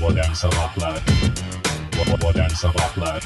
Modern 0.00 0.32
Sabahlar 0.32 0.98
Modern 2.22 2.48
Sabahlar 2.48 3.20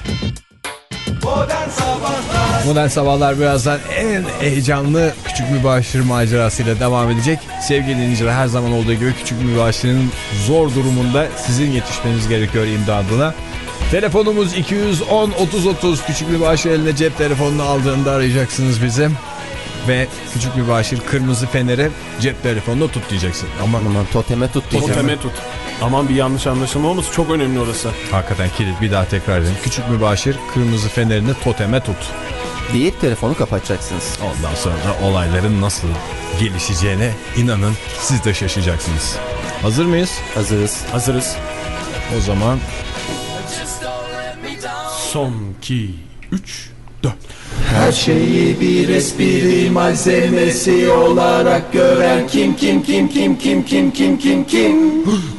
Modern 2.66 2.88
Sabahlar 2.88 3.38
birazdan 3.38 3.78
en 3.96 4.24
heyecanlı 4.40 5.12
Küçük 5.24 5.50
Mübaşir 5.50 6.00
macerasıyla 6.00 6.80
devam 6.80 7.10
edecek. 7.10 7.38
Sevgili 7.62 7.96
dinleyiciler 7.96 8.32
her 8.32 8.46
zaman 8.46 8.72
olduğu 8.72 8.92
gibi 8.92 9.14
Küçük 9.14 9.42
Mübaşir'in 9.42 10.10
zor 10.46 10.74
durumunda 10.74 11.26
sizin 11.36 11.70
yetişmeniz 11.70 12.28
gerekiyor 12.28 12.66
imdadına. 12.66 13.34
Telefonumuz 13.90 14.56
210 14.56 15.30
30 15.30 15.66
30 15.66 16.04
Küçük 16.06 16.30
Mübaşir 16.30 16.70
eline 16.70 16.96
cep 16.96 17.18
telefonunu 17.18 17.62
aldığında 17.62 18.12
arayacaksınız 18.12 18.82
bizi. 18.82 19.10
Ve 19.88 20.06
Küçük 20.32 20.56
Mübaşir 20.56 21.00
kırmızı 21.00 21.46
feneri 21.46 21.90
cep 22.20 22.42
telefonuna 22.42 22.88
tut 22.88 23.10
diyeceksin. 23.10 23.48
Ama 23.62 23.78
Aman 23.78 24.06
toteme 24.12 24.52
tut 24.52 24.70
diyeceğim. 24.70 24.94
Toteme 24.94 25.16
tut. 25.20 25.32
Aman 25.82 26.08
bir 26.08 26.14
yanlış 26.14 26.46
anlaşılma 26.46 26.88
olmasın 26.88 27.12
çok 27.12 27.30
önemli 27.30 27.60
orası. 27.60 27.90
hakikaten 28.10 28.48
kilit 28.56 28.80
bir 28.80 28.92
daha 28.92 29.08
tekrar 29.08 29.40
edin. 29.40 29.54
Küçük 29.62 29.88
Mübaşir 29.90 30.36
kırmızı 30.54 30.88
fenerini 30.88 31.34
toteme 31.44 31.80
tut. 31.80 31.96
Deyip 32.72 33.00
telefonu 33.00 33.36
kapatacaksınız. 33.36 34.18
Ondan 34.22 34.54
sonra 34.54 34.74
da 34.74 35.06
olayların 35.06 35.60
nasıl 35.62 35.88
gelişeceğine 36.40 37.10
inanın 37.36 37.74
siz 37.98 38.24
de 38.24 38.34
şaşacaksınız. 38.34 39.16
Hazır 39.62 39.84
mıyız? 39.84 40.12
Hazırız. 40.34 40.84
Hazırız. 40.92 41.36
O 42.18 42.20
zaman 42.20 42.58
Son 45.12 45.34
2, 45.58 45.90
3, 46.32 46.40
4. 46.42 46.42
Her 46.42 46.73
şeyi 47.94 48.60
bir 48.60 48.88
espri 48.88 49.70
malzemesi 49.70 50.90
olarak 50.90 51.72
gören 51.72 52.26
kim 52.26 52.56
kim 52.56 52.82
kim 52.82 53.08
kim 53.08 53.38
kim 53.38 53.64
kim 53.64 53.90
kim 53.90 54.18
kim 54.18 54.44
kim? 54.44 54.76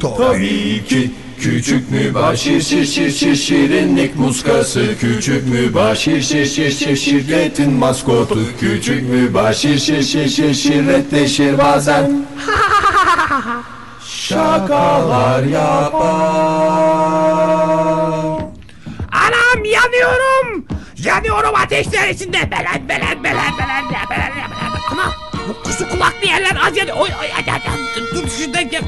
Tabii 0.00 0.84
ki 0.88 1.10
Küçük 1.40 1.90
mübaşir 1.90 2.60
şir 2.60 2.86
şir 2.86 3.10
şir 3.10 3.36
şirinlik 3.36 4.16
muskası. 4.16 4.84
Küçük 5.00 5.48
mübaşir 5.48 6.22
şir 6.22 6.46
şir 6.46 6.70
şir 6.70 6.96
şirketin 6.96 7.72
maskotu. 7.72 8.38
Küçük 8.60 9.10
mübaşir 9.10 9.78
şir 9.78 10.02
şir 10.02 10.28
şir 10.28 10.54
şirretleşir 10.54 11.58
bazen. 11.58 12.26
Şakalar 14.06 15.42
yapar 15.42 16.06
Anam 19.12 19.64
yanıyorum. 21.06 21.54
Ateşler 21.54 22.08
içinde. 22.08 22.50
Belen 22.50 22.88
belen 22.88 23.24
belen 23.24 23.58
belen 23.58 23.58
belen 23.58 23.90
belen 24.10 24.10
belen. 24.10 24.50
Anam 24.92 25.12
bu 25.48 25.62
kuzu 25.62 25.88
kulaklı 25.88 26.26
yerler 26.26 26.56
az 26.66 26.76
yanıyor. 26.76 26.96
Oy 26.96 27.08
oy 27.20 27.26
ay, 27.36 27.52
ay. 27.52 27.60
Dur, 28.14 28.28
şuradan 28.28 28.70
gel. 28.70 28.82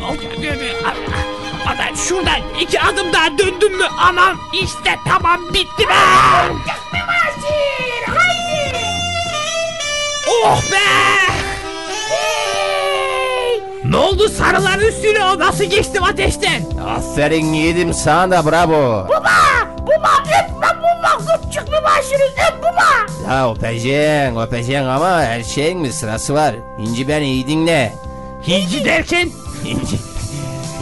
Anam 1.67 1.97
şuradan 2.09 2.41
iki 2.61 2.81
adım 2.81 3.13
daha 3.13 3.39
döndüm 3.39 3.79
mü 3.79 3.85
anam 3.99 4.41
işte 4.53 4.99
tamam 5.09 5.41
bitti 5.55 5.89
be. 5.89 5.95
Oh 10.45 10.63
be. 10.73 10.79
Ne 13.85 13.97
oldu 13.97 14.29
sarılar 14.29 14.79
üstüne 14.79 15.25
o 15.25 15.39
nasıl 15.39 15.65
geçtim 15.65 16.03
ateşten? 16.03 16.63
Aferin 16.97 17.53
yiğidim 17.53 17.95
sana 17.95 18.31
da 18.31 18.51
bravo. 18.51 19.09
Baba 19.09 19.48
öp 22.53 22.63
baba. 22.63 23.31
Ya 23.33 23.53
öpeceksin 23.53 24.37
öpeceksin 24.41 24.85
ama 24.87 25.23
her 25.23 25.43
şeyin 25.43 25.85
bir 25.85 25.91
sırası 25.91 26.35
var. 26.35 26.55
İnci 26.79 27.09
ben 27.09 27.23
iyi 27.23 27.47
dinle. 27.47 27.93
Hinci 28.49 28.85
derken 28.85 29.29
İnci. 29.65 29.97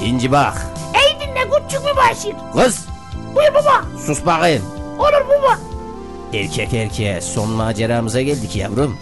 İnci 0.05 0.33
bak. 0.33 0.67
Ey 0.95 1.20
dinle 1.20 1.41
küçük 1.50 1.81
bir 1.86 1.97
başır. 1.97 2.33
Kız 2.64 2.86
Buyur 3.34 3.55
baba. 3.55 3.84
sus 4.06 4.27
bakayım. 4.27 4.62
Olur 4.98 5.12
baba. 5.28 5.58
Erkek 6.34 6.75
erkeğe 6.75 7.20
son 7.20 7.48
maceramıza 7.50 8.23
geldik 8.23 8.57
yavrum. 8.57 8.96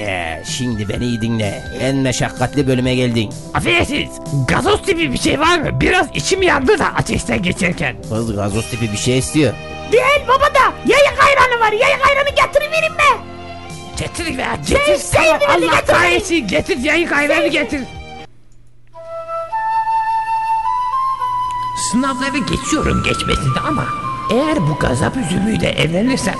Ya 0.00 0.44
şimdi 0.44 0.88
beni 0.88 1.04
iyi 1.04 1.20
dinle. 1.20 1.64
En 1.80 1.96
meşakkatli 1.96 2.66
bölüme 2.68 2.94
geldin. 2.94 3.30
Affedersiniz. 3.54 4.10
Gazoz 4.48 4.82
tipi 4.82 5.12
bir 5.12 5.18
şey 5.18 5.40
var 5.40 5.58
mı? 5.58 5.80
Biraz 5.80 6.06
içim 6.14 6.42
yandı 6.42 6.78
da 6.78 6.86
ateşten 6.86 7.42
geçerken. 7.42 7.96
Kız 8.08 8.36
gazoz 8.36 8.70
tipi 8.70 8.92
bir 8.92 8.96
şey 8.96 9.18
istiyor. 9.18 9.54
Değil 9.92 10.28
baba 10.28 10.44
da. 10.54 10.72
Yayık 10.86 11.24
ayranı 11.24 11.60
var. 11.60 11.72
Yayık 11.72 12.00
ayranı 12.08 12.28
getiriverin 12.28 12.92
mi? 12.92 13.24
Getir 13.98 14.38
be. 14.38 14.46
Getir. 14.68 14.96
sevdim, 14.96 15.46
hadi 15.46 15.66
Allah 15.66 15.80
getir. 15.80 15.86
kahretsin. 15.94 16.48
Getir 16.48 16.76
yayık 16.78 17.12
ayranı 17.12 17.46
getir. 17.46 17.80
Sınavları 21.90 22.38
geçiyorum 22.38 23.02
geçmesinde 23.04 23.60
ama 23.68 23.86
eğer 24.32 24.56
bu 24.68 24.78
gazap 24.80 25.16
üzümüyle 25.16 25.68
evlenirsem 25.68 26.34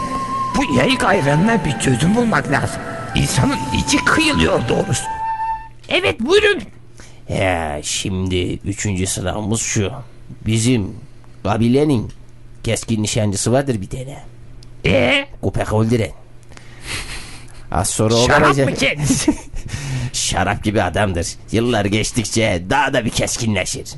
bu 0.56 0.74
yayık 0.78 1.04
ayranına 1.04 1.64
bir 1.64 1.78
çözüm 1.78 2.16
bulmak 2.16 2.50
lazım. 2.50 2.80
İnsanın 3.14 3.58
içi 3.78 4.04
kıyılıyor 4.04 4.60
doğrusu. 4.68 5.04
Evet 5.88 6.20
buyurun. 6.20 6.62
Ya 7.28 7.80
şimdi 7.82 8.52
üçüncü 8.64 9.06
sınavımız 9.06 9.60
şu. 9.60 9.92
Bizim 10.46 10.96
kabilenin 11.42 12.12
keskin 12.64 13.02
nişancısı 13.02 13.52
vardır 13.52 13.80
bir 13.80 13.88
tane. 13.88 14.18
Ee, 14.86 15.26
Kupek 15.42 15.72
öldüren. 15.72 16.10
Az 17.72 17.90
sonra 17.90 18.14
o 18.14 18.26
şarap 18.26 18.56
mı 18.56 18.74
kendisi? 18.74 19.34
Şarap 20.12 20.64
gibi 20.64 20.82
adamdır. 20.82 21.26
Yıllar 21.52 21.84
geçtikçe 21.84 22.62
daha 22.70 22.92
da 22.92 23.04
bir 23.04 23.10
keskinleşir. 23.10 23.88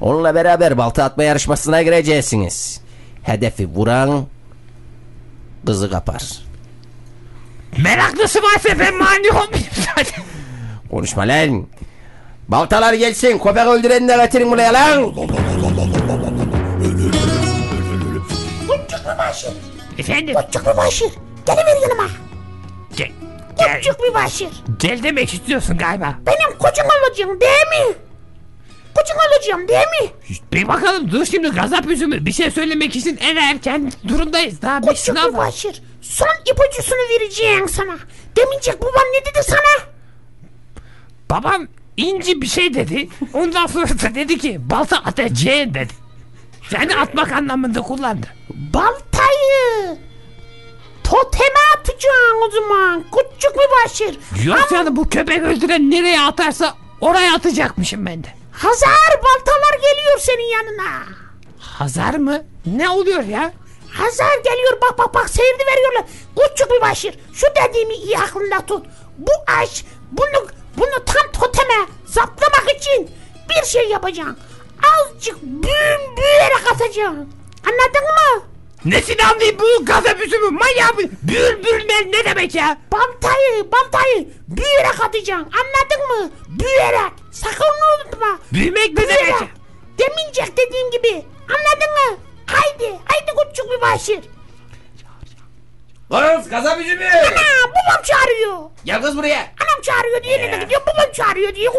Onunla 0.00 0.34
beraber 0.34 0.78
balta 0.78 1.04
atma 1.04 1.24
yarışmasına 1.24 1.82
gireceksiniz. 1.82 2.80
Hedefi 3.22 3.68
vuran 3.68 4.26
kızı 5.66 5.90
kapar. 5.90 6.22
Meraklısı 7.78 8.42
varsa 8.42 8.78
ben 8.78 8.94
mani 8.98 9.28
olmayayım 9.30 9.72
zaten. 9.96 10.24
Konuşma 10.90 11.22
lan. 11.22 11.66
Baltalar 12.48 12.92
gelsin. 12.94 13.38
Köpek 13.38 13.66
öldüreni 13.66 14.08
de 14.08 14.16
getirin 14.16 14.50
buraya 14.50 14.72
lan. 14.72 15.14
Başır. 19.34 19.50
Efendim? 19.98 20.36
Küçük 20.46 20.66
bir 20.66 20.76
başır. 20.76 21.08
Geliver 21.46 21.82
yanıma. 21.82 22.08
Gel, 22.96 23.10
gel, 23.58 23.76
Küçük 23.80 23.98
bir 24.02 24.14
başır. 24.14 24.48
gel 24.78 25.02
demek 25.02 25.34
istiyorsun 25.34 25.78
galiba. 25.78 26.14
Benim 26.26 26.58
kocam 26.58 26.86
olacaksın 26.86 27.40
değil 27.40 27.86
mi? 27.88 27.94
Kocam 28.94 29.16
olacağım 29.32 29.68
değil 29.68 29.86
mi? 30.02 30.36
Bir 30.52 30.68
bakalım 30.68 31.10
dur 31.10 31.24
şimdi 31.26 31.48
gazap 31.48 31.86
üzümü. 31.86 32.26
Bir 32.26 32.32
şey 32.32 32.50
söylemek 32.50 32.96
için 32.96 33.16
en 33.16 33.36
erken 33.36 33.92
durumdayız. 34.08 34.62
Daha 34.62 34.82
bir 34.82 34.86
Küçük 34.88 35.04
sınav 35.04 35.24
var. 35.32 35.46
başır. 35.46 35.82
Son 36.02 36.28
ipucusunu 36.50 36.98
vereceğim 37.20 37.68
sana. 37.68 37.96
Demincek 38.36 38.82
babam 38.82 39.04
ne 39.14 39.20
dedi 39.20 39.42
sana? 39.48 39.88
Babam 41.30 41.66
inci 41.96 42.42
bir 42.42 42.46
şey 42.46 42.74
dedi. 42.74 43.08
Ondan 43.32 43.66
sonra 43.66 43.88
da 43.88 44.14
dedi 44.14 44.38
ki 44.38 44.70
balta 44.70 44.96
atacaksın 44.96 45.74
dedi. 45.74 46.03
Yani 46.70 46.96
atmak 46.96 47.32
anlamında 47.32 47.82
kullandı. 47.82 48.26
Baltayı. 48.50 49.98
Toteme 51.04 51.60
atacaksın 51.78 52.42
o 52.46 52.50
zaman. 52.50 53.02
Küçük 53.04 53.54
bir 53.54 53.84
başır. 53.84 54.18
Yok 54.44 54.68
canım 54.70 54.96
bu 54.96 55.08
köpek 55.08 55.42
öldüren 55.42 55.90
nereye 55.90 56.20
atarsa 56.20 56.74
oraya 57.00 57.34
atacakmışım 57.34 58.06
ben 58.06 58.24
de. 58.24 58.28
Hazar 58.52 59.20
baltalar 59.22 59.74
geliyor 59.74 60.18
senin 60.18 60.52
yanına. 60.52 61.02
Hazar 61.58 62.14
mı? 62.14 62.42
Ne 62.66 62.88
oluyor 62.88 63.22
ya? 63.24 63.52
Hazar 63.90 64.36
geliyor 64.44 64.80
bak 64.82 64.98
bak 64.98 65.14
bak 65.14 65.30
seyirdi 65.30 65.62
veriyorlar. 65.72 66.04
Küçük 66.48 66.70
bir 66.70 66.80
başır. 66.80 67.14
Şu 67.34 67.46
dediğimi 67.56 67.94
iyi 67.94 68.18
aklında 68.18 68.66
tut. 68.66 68.86
Bu 69.18 69.30
aş 69.62 69.84
bunu 70.12 70.48
bunu 70.76 71.04
tam 71.06 71.32
toteme 71.32 71.74
zaplamak 72.06 72.66
için 72.76 73.10
bir 73.50 73.66
şey 73.66 73.88
yapacaksın. 73.88 74.38
Azıcık 74.92 75.42
büyüm 75.42 76.16
büyüyerek 76.16 76.72
atacaksın. 76.72 77.32
Anladın 77.66 78.02
mı? 78.04 78.42
Nesini 78.84 79.24
anlayayım 79.26 79.58
bu 79.58 79.84
gazap 79.84 80.20
üzümü 80.26 80.50
manyağı 80.50 80.92
mı? 80.94 81.02
Bül 81.22 81.64
bülmel 81.64 82.06
ne 82.06 82.24
demek 82.24 82.54
ya? 82.54 82.78
Baltayı 82.92 83.72
baltayı 83.72 84.28
büyüyerek 84.48 85.00
atacaksın. 85.04 85.50
Anladın 85.60 86.08
mı? 86.24 86.30
Büyüyerek. 86.48 87.12
Sakın 87.32 87.64
unutma. 88.04 88.38
Büyümek 88.52 88.88
ne 88.98 89.08
demek 89.08 89.28
ya? 89.28 89.48
Demincek 89.98 90.56
dediğim 90.56 90.90
gibi. 90.90 91.24
Anladın 91.48 91.90
mı? 92.12 92.18
Haydi. 92.46 92.98
Haydi 93.04 93.32
küçük 93.48 93.70
bir 93.70 93.80
başır. 93.80 94.20
Kız 96.10 96.48
gaza 96.48 96.78
bizim 96.78 96.98
Ana 96.98 97.70
babam 97.70 98.02
çağırıyor. 98.04 98.58
Gel 98.84 99.02
kız 99.02 99.16
buraya. 99.16 99.38
Anam 99.38 99.82
çağırıyor 99.82 100.22
diye 100.22 100.38
ne 100.38 100.64
gidiyor 100.64 100.80
babam 100.86 101.12
çağırıyor 101.12 101.54
diye. 101.54 101.70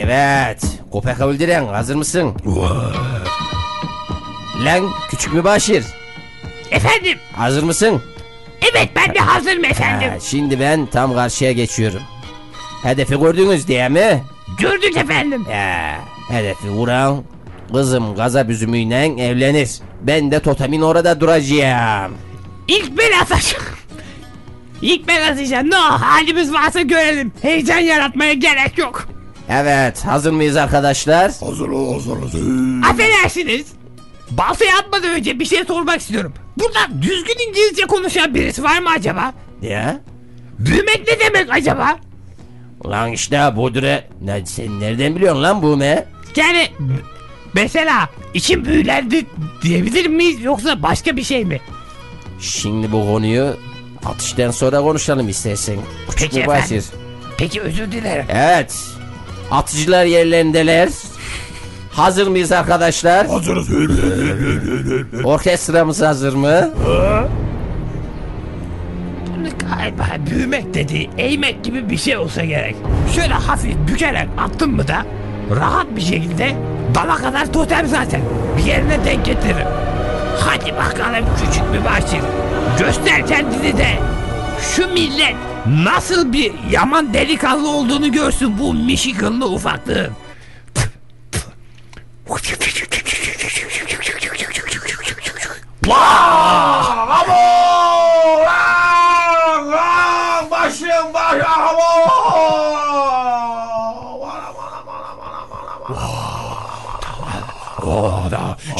Evet. 0.00 0.62
Köpek 0.92 1.20
öldüren 1.20 1.66
hazır 1.66 1.94
mısın? 1.94 2.34
Lan 4.64 4.90
küçük 5.10 5.32
mübaşir. 5.32 5.84
Efendim? 6.70 7.18
Hazır 7.36 7.62
mısın? 7.62 8.02
Evet 8.72 8.88
ben 8.96 9.14
de 9.14 9.18
hazırım 9.18 9.64
efendim. 9.64 10.08
Ha, 10.10 10.20
şimdi 10.20 10.60
ben 10.60 10.86
tam 10.86 11.14
karşıya 11.14 11.52
geçiyorum. 11.52 12.02
Hedefi 12.82 13.20
gördünüz 13.20 13.68
diye 13.68 13.88
mi? 13.88 14.22
Gördük 14.58 14.96
efendim. 14.96 15.46
Ya, 15.50 16.00
Hedefi 16.30 16.70
vuran 16.70 17.24
kızım 17.72 18.14
gazap 18.14 18.50
üzümüyle 18.50 19.04
evlenir. 19.04 19.70
Ben 20.02 20.30
de 20.30 20.40
totemin 20.40 20.80
orada 20.80 21.20
duracağım. 21.20 22.12
İlk 22.68 22.98
ben 22.98 23.20
atacağım. 23.20 23.64
İlk 24.82 25.08
ben 25.08 25.32
atacağım. 25.32 25.70
Ne 25.70 25.76
o 25.76 25.80
halimiz 25.80 26.52
varsa 26.52 26.80
görelim. 26.80 27.32
Heyecan 27.42 27.78
yaratmaya 27.78 28.32
gerek 28.32 28.78
yok. 28.78 29.08
Evet 29.50 30.04
hazır 30.04 30.32
mıyız 30.32 30.56
arkadaşlar? 30.56 31.30
Affedersiniz. 32.90 33.66
Baltaya 34.30 34.78
atmadan 34.78 35.10
önce 35.10 35.40
bir 35.40 35.44
şey 35.44 35.64
sormak 35.64 36.00
istiyorum. 36.00 36.34
Burada 36.58 37.02
düzgün 37.02 37.48
İngilizce 37.48 37.82
konuşan 37.86 38.34
birisi 38.34 38.62
var 38.62 38.78
mı 38.80 38.88
acaba? 38.96 39.32
Ya? 39.62 40.00
Büyümek 40.58 41.02
ne 41.08 41.20
demek 41.20 41.50
acaba? 41.52 41.98
Lan 42.86 43.12
işte 43.12 43.52
budure. 43.56 44.08
Ne, 44.22 44.46
sen 44.46 44.80
nereden 44.80 45.16
biliyorsun 45.16 45.42
lan 45.42 45.62
bu 45.62 45.78
ne? 45.78 46.04
Yani 46.36 46.68
mesela 47.54 48.08
içim 48.34 48.64
büyülendi 48.64 49.26
diyebilir 49.62 50.06
miyiz 50.06 50.42
yoksa 50.42 50.82
başka 50.82 51.16
bir 51.16 51.22
şey 51.22 51.44
mi? 51.44 51.60
Şimdi 52.40 52.92
bu 52.92 53.06
konuyu 53.06 53.56
atıştan 54.04 54.50
sonra 54.50 54.80
konuşalım 54.80 55.28
istersen. 55.28 55.76
Küçük 56.10 56.30
Peki 56.30 56.40
mübaşir. 56.40 56.76
efendim. 56.76 56.98
Peki 57.38 57.60
özür 57.60 57.92
dilerim. 57.92 58.24
Evet. 58.28 58.76
Atıcılar 59.50 60.04
yerlerindeler. 60.04 60.88
Hazır 61.92 62.26
mıyız 62.26 62.52
arkadaşlar? 62.52 63.26
Hazırız. 63.26 63.68
Orkestramız 65.24 66.02
hazır 66.02 66.34
mı? 66.34 66.70
Galiba 69.76 70.26
büyümek 70.30 70.74
dediği 70.74 71.10
eğmek 71.18 71.64
gibi 71.64 71.90
bir 71.90 71.96
şey 71.96 72.16
olsa 72.16 72.44
gerek. 72.44 72.76
Şöyle 73.14 73.34
hafif 73.34 73.74
bükerek 73.88 74.28
attım 74.38 74.76
mı 74.76 74.88
da 74.88 75.06
rahat 75.56 75.86
bir 75.96 76.00
şekilde 76.00 76.54
dala 76.94 77.16
kadar 77.16 77.52
totem 77.52 77.86
zaten. 77.86 78.20
Bir 78.58 78.62
yerine 78.62 79.04
denk 79.04 79.24
getiririm. 79.24 79.66
Hadi 80.40 80.72
bakalım 80.72 81.24
küçük 81.36 81.62
bir 81.72 81.84
başır. 81.84 82.20
Göster 82.78 83.26
kendini 83.26 83.78
de. 83.78 83.88
Şu 84.76 84.88
millet 84.88 85.34
nasıl 85.66 86.32
bir 86.32 86.52
yaman 86.70 87.14
delikanlı 87.14 87.68
olduğunu 87.70 88.12
görsün 88.12 88.58
bu 88.58 88.74
Michiganlı 88.74 89.48
ufaklığın. 89.48 90.12
Başım 100.50 101.14
baş 101.14 101.42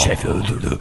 Şef 0.04 0.24
öldürdü. 0.24 0.78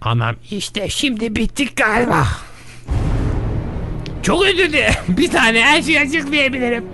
Anam 0.00 0.34
işte 0.50 0.88
şimdi 0.88 1.36
bittik 1.36 1.76
galiba. 1.76 2.26
Çok 4.28 4.46
dilerim. 4.46 4.94
Bir 5.08 5.30
tane 5.30 5.62
her 5.62 5.82
şeyi 5.82 6.00
açıklayabilirim. 6.00 6.84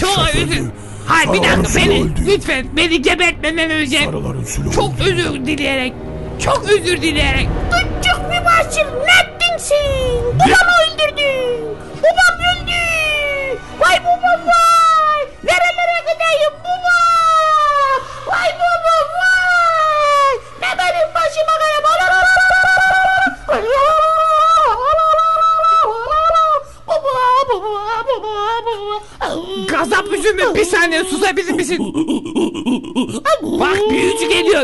Çok 0.00 0.18
özür 0.34 0.62
Hayır 1.06 1.32
bir 1.32 1.38
dakika 1.48 1.78
beni 1.80 2.26
lütfen 2.26 2.66
beni 2.76 3.02
gebertmeden 3.02 3.70
önce 3.70 3.98
çok 4.74 4.92
özür 5.00 5.46
dileyerek 5.46 5.92
çok 6.44 6.64
özür 6.70 7.02
dileyerek 7.02 7.48
Küçük 7.70 8.23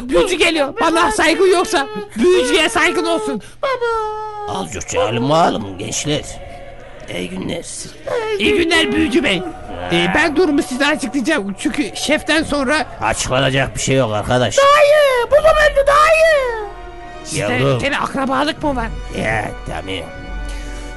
geliyor 0.00 0.20
büyücü 0.20 0.44
geliyor. 0.44 0.74
Bana 0.80 1.12
saygın 1.12 1.50
yoksa 1.52 1.86
büyücüye 2.16 2.68
saygın 2.68 3.04
olsun. 3.04 3.42
Azıcık 4.48 4.88
çağırın 4.88 5.30
bakalım 5.30 5.78
gençler. 5.78 6.24
İyi 7.14 7.30
günler. 7.30 7.64
İyi 8.38 8.54
günler 8.54 8.92
büyücü 8.92 9.24
bey. 9.24 9.42
Ee, 9.92 10.06
ben 10.14 10.36
durumu 10.36 10.62
size 10.62 10.86
açıklayacağım. 10.86 11.56
Çünkü 11.58 11.90
şeften 11.94 12.42
sonra 12.42 12.86
Açıklanacak 13.02 13.74
bir 13.76 13.80
şey 13.80 13.96
yok 13.96 14.12
arkadaş. 14.12 14.56
Dayı 14.58 15.26
babam 15.30 15.56
öldü 15.56 15.86
dayı. 15.86 16.40
Yavrum. 17.32 17.78
gene 17.78 17.98
akrabalık 17.98 18.62
mı 18.62 18.76
var? 18.76 18.88
Ya 19.22 19.50
tamam. 19.66 20.10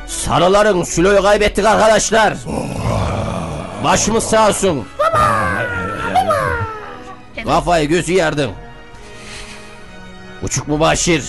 Sarıların 0.07 0.83
Sülo'yu 0.83 1.21
kaybettik 1.21 1.65
arkadaşlar. 1.65 2.33
Başımız 3.83 4.23
sağ 4.23 4.49
olsun. 4.49 4.87
Kafayı 7.45 7.89
gözü 7.89 8.13
yardım. 8.13 8.51
Uçuk 10.43 10.67
mübaşir. 10.67 11.23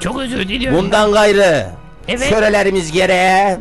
Çok 0.00 0.18
özür 0.18 0.48
diliyorum. 0.48 0.78
Bundan 0.78 1.12
gayrı. 1.12 1.66
Evet. 2.08 2.28
Körelerimiz 2.30 2.92
gereği. 2.92 3.56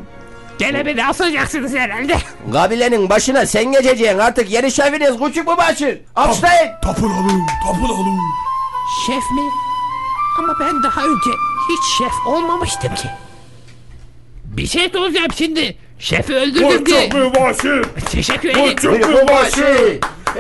Gene 0.60 0.86
beni 0.86 1.06
asacaksınız 1.08 1.74
herhalde. 1.76 2.18
Kabilenin 2.54 3.10
başına 3.10 3.46
sen 3.46 3.72
geçeceksin 3.72 4.18
artık 4.18 4.52
yeni 4.52 4.72
şefiniz 4.72 5.22
Uçuk 5.22 5.48
mübaşir. 5.48 5.98
Alkışlayın. 6.16 6.72
Tapınalım. 6.82 7.46
Tapınalım. 7.66 8.20
Şef 9.06 9.16
mi? 9.32 9.42
Ama 10.40 10.54
ben 10.60 10.84
daha 10.84 11.02
önce 11.02 11.30
hiç 11.70 11.98
şef 11.98 12.28
olmamıştım 12.28 12.96
ki. 12.96 13.08
Bir 14.44 14.68
şey 14.68 14.90
soracağım 14.90 15.32
şimdi. 15.36 15.78
Şefi 16.00 16.36
öldürdüm 16.36 16.86
diye. 16.86 17.10
Küçük 17.10 17.14
mübaşir. 17.14 17.84
Teşekkür 18.12 18.50
ederim. 18.50 18.76
Küçük 18.76 18.92
Buyurun 18.92 19.28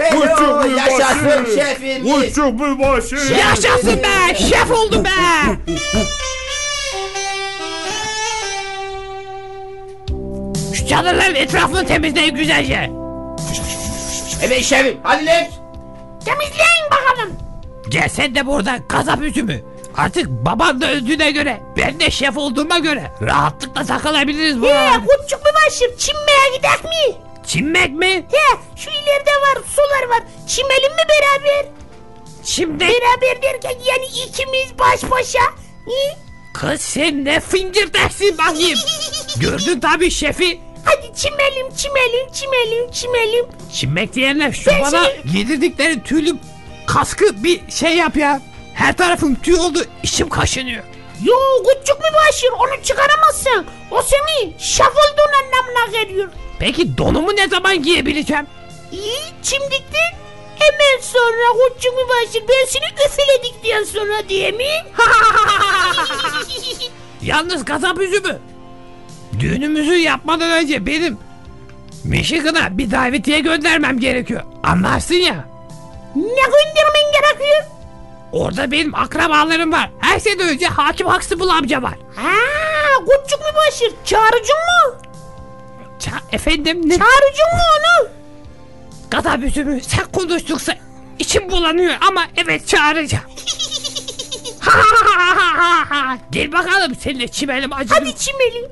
Küçük 0.03 0.77
yaşasın 0.77 1.45
şefimiz. 1.55 2.21
Küçük 2.21 2.59
mübaşir. 2.59 3.35
Yaşasın 3.35 3.97
be! 4.03 4.35
Şef 4.35 4.71
oldum 4.71 5.03
be! 5.03 5.09
Şu 10.73 10.87
çadırların 10.87 11.35
etrafını 11.35 11.85
temizleyin 11.85 12.35
güzelce. 12.35 12.91
Evet 14.43 14.63
şefim 14.63 14.97
hadi 15.03 15.25
lan. 15.25 15.43
Temizleyin 16.25 16.85
bakalım. 16.91 17.35
Gel 17.89 18.09
sen 18.09 18.35
de 18.35 18.45
buradan 18.47 18.87
kasap 18.87 19.21
üzümü. 19.21 19.61
Artık 19.97 20.27
baban 20.29 20.81
da 20.81 20.91
öldüğüne 20.91 21.31
göre, 21.31 21.59
ben 21.77 21.99
de 21.99 22.11
şef 22.11 22.37
olduğuma 22.37 22.77
göre 22.79 23.11
rahatlıkla 23.21 23.83
takılabiliriz 23.85 24.61
bu 24.61 24.67
arada. 24.67 24.99
küçük 24.99 25.39
bir 25.45 25.65
başır 25.65 25.97
çimmeye 25.97 26.57
gidek 26.57 26.83
mi? 26.83 27.26
Çinmek 27.47 27.91
mi? 27.91 28.07
He 28.31 28.57
şu 28.75 28.89
ileride 28.89 29.31
var 29.41 29.63
sular 29.75 30.09
var. 30.09 30.23
Çimelim 30.47 30.91
mi 30.91 31.03
beraber? 31.09 31.65
Şimdi 32.43 32.79
Beraber 32.79 33.41
derken 33.41 33.75
yani 33.85 34.05
ikimiz 34.05 34.79
baş 34.79 35.11
başa. 35.11 35.39
He? 35.85 36.17
kız 36.53 36.81
sen 36.81 37.25
ne 37.25 37.39
finger 37.39 37.93
dersin 37.93 38.37
bakayım. 38.37 38.79
Gördün 39.39 39.79
tabii 39.79 40.11
şefi. 40.11 40.59
Hadi 40.85 41.15
çimelim 41.15 41.75
çimelim 41.75 42.31
çimelim 42.33 42.91
çimelim. 42.91 43.45
Çinmek 43.73 44.13
diyenler 44.13 44.51
şu 44.51 44.69
Ben 44.71 44.81
bana 44.81 44.89
seni- 45.05 45.37
yedirdikleri 45.37 46.03
tüylü 46.03 46.35
kaskı 46.87 47.43
bir 47.43 47.71
şey 47.71 47.95
yap 47.95 48.17
ya. 48.17 48.41
Her 48.73 48.97
tarafım 48.97 49.35
tüy 49.35 49.55
oldu, 49.55 49.85
içim 50.03 50.29
kaşınıyor. 50.29 50.83
Yo 51.23 51.35
küçük 51.63 51.97
bir 51.99 52.27
başır 52.27 52.49
onu 52.51 52.83
çıkaramazsın. 52.83 53.65
O 53.91 54.01
seni 54.01 54.53
şaf 54.59 54.91
olduğun 54.91 55.33
anlamına 55.43 56.03
geliyor. 56.03 56.29
Peki 56.59 56.97
donumu 56.97 57.35
ne 57.35 57.47
zaman 57.47 57.83
giyebileceğim? 57.83 58.47
İyi 58.91 59.19
çimdikten 59.43 60.11
hemen 60.59 61.01
sonra 61.01 61.53
bir 61.91 62.07
başır 62.09 62.43
ben 62.49 62.65
seni 62.67 62.85
üfledikten 63.07 63.83
sonra 63.83 64.29
diye 64.29 64.51
mi? 64.51 64.65
Yalnız 67.21 67.65
kasap 67.65 67.99
üzümü. 67.99 68.39
Düğünümüzü 69.39 69.95
yapmadan 69.95 70.51
önce 70.51 70.85
benim 70.85 71.17
Michigan'a 72.03 72.77
bir 72.77 72.91
davetiye 72.91 73.39
göndermem 73.39 73.99
gerekiyor. 73.99 74.41
Anlarsın 74.63 75.15
ya. 75.15 75.45
ne 76.15 76.21
göndermen 76.23 77.11
gerekiyor? 77.13 77.63
Orada 78.31 78.71
benim 78.71 78.95
akrabalarım 78.95 79.71
var. 79.71 79.89
Her 79.99 80.19
şeyden 80.19 80.47
önce 80.49 80.67
Hakim 80.67 81.07
Huxtable 81.07 81.51
amca 81.51 81.81
var. 81.81 81.93
Ha, 82.15 82.31
bir 83.07 83.55
başır 83.67 83.91
çağırıcın 84.05 84.55
mı? 84.55 84.97
Ça- 86.07 86.35
efendim 86.35 86.89
ne? 86.89 86.97
Çağırıcın 86.97 87.45
mı 87.53 87.63
onu? 87.77 88.09
Kasap 89.11 89.43
üzümü 89.43 89.81
sen 89.81 90.05
konuştuksa 90.11 90.75
içim 91.19 91.51
bulanıyor 91.51 91.93
ama 92.07 92.25
evet 92.37 92.67
çağıracağım. 92.67 93.23
Gel 96.31 96.51
bakalım 96.51 96.95
seninle 96.95 97.27
çimelim 97.27 97.73
acıdım. 97.73 97.97
Hadi 97.99 98.15
çimelim. 98.15 98.71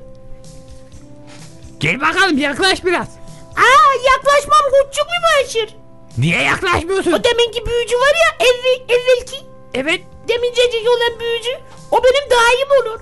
Gel 1.80 2.00
bakalım 2.00 2.38
yaklaş 2.38 2.84
biraz. 2.84 3.08
Aa 3.56 3.92
yaklaşmam 4.14 4.60
bir 4.72 5.02
mübaşir. 5.02 5.76
Niye 6.18 6.42
yaklaşmıyorsun? 6.42 7.12
O 7.12 7.24
deminki 7.24 7.66
büyücü 7.66 7.96
var 7.96 8.14
ya 8.14 8.46
evvel, 8.46 8.80
evvelki. 8.96 9.46
Evet 9.74 10.00
Demincecik 10.28 10.88
olan 10.88 11.20
büyücü. 11.20 11.50
O 11.90 12.00
benim 12.04 12.30
daim 12.30 12.70
olur. 12.82 13.00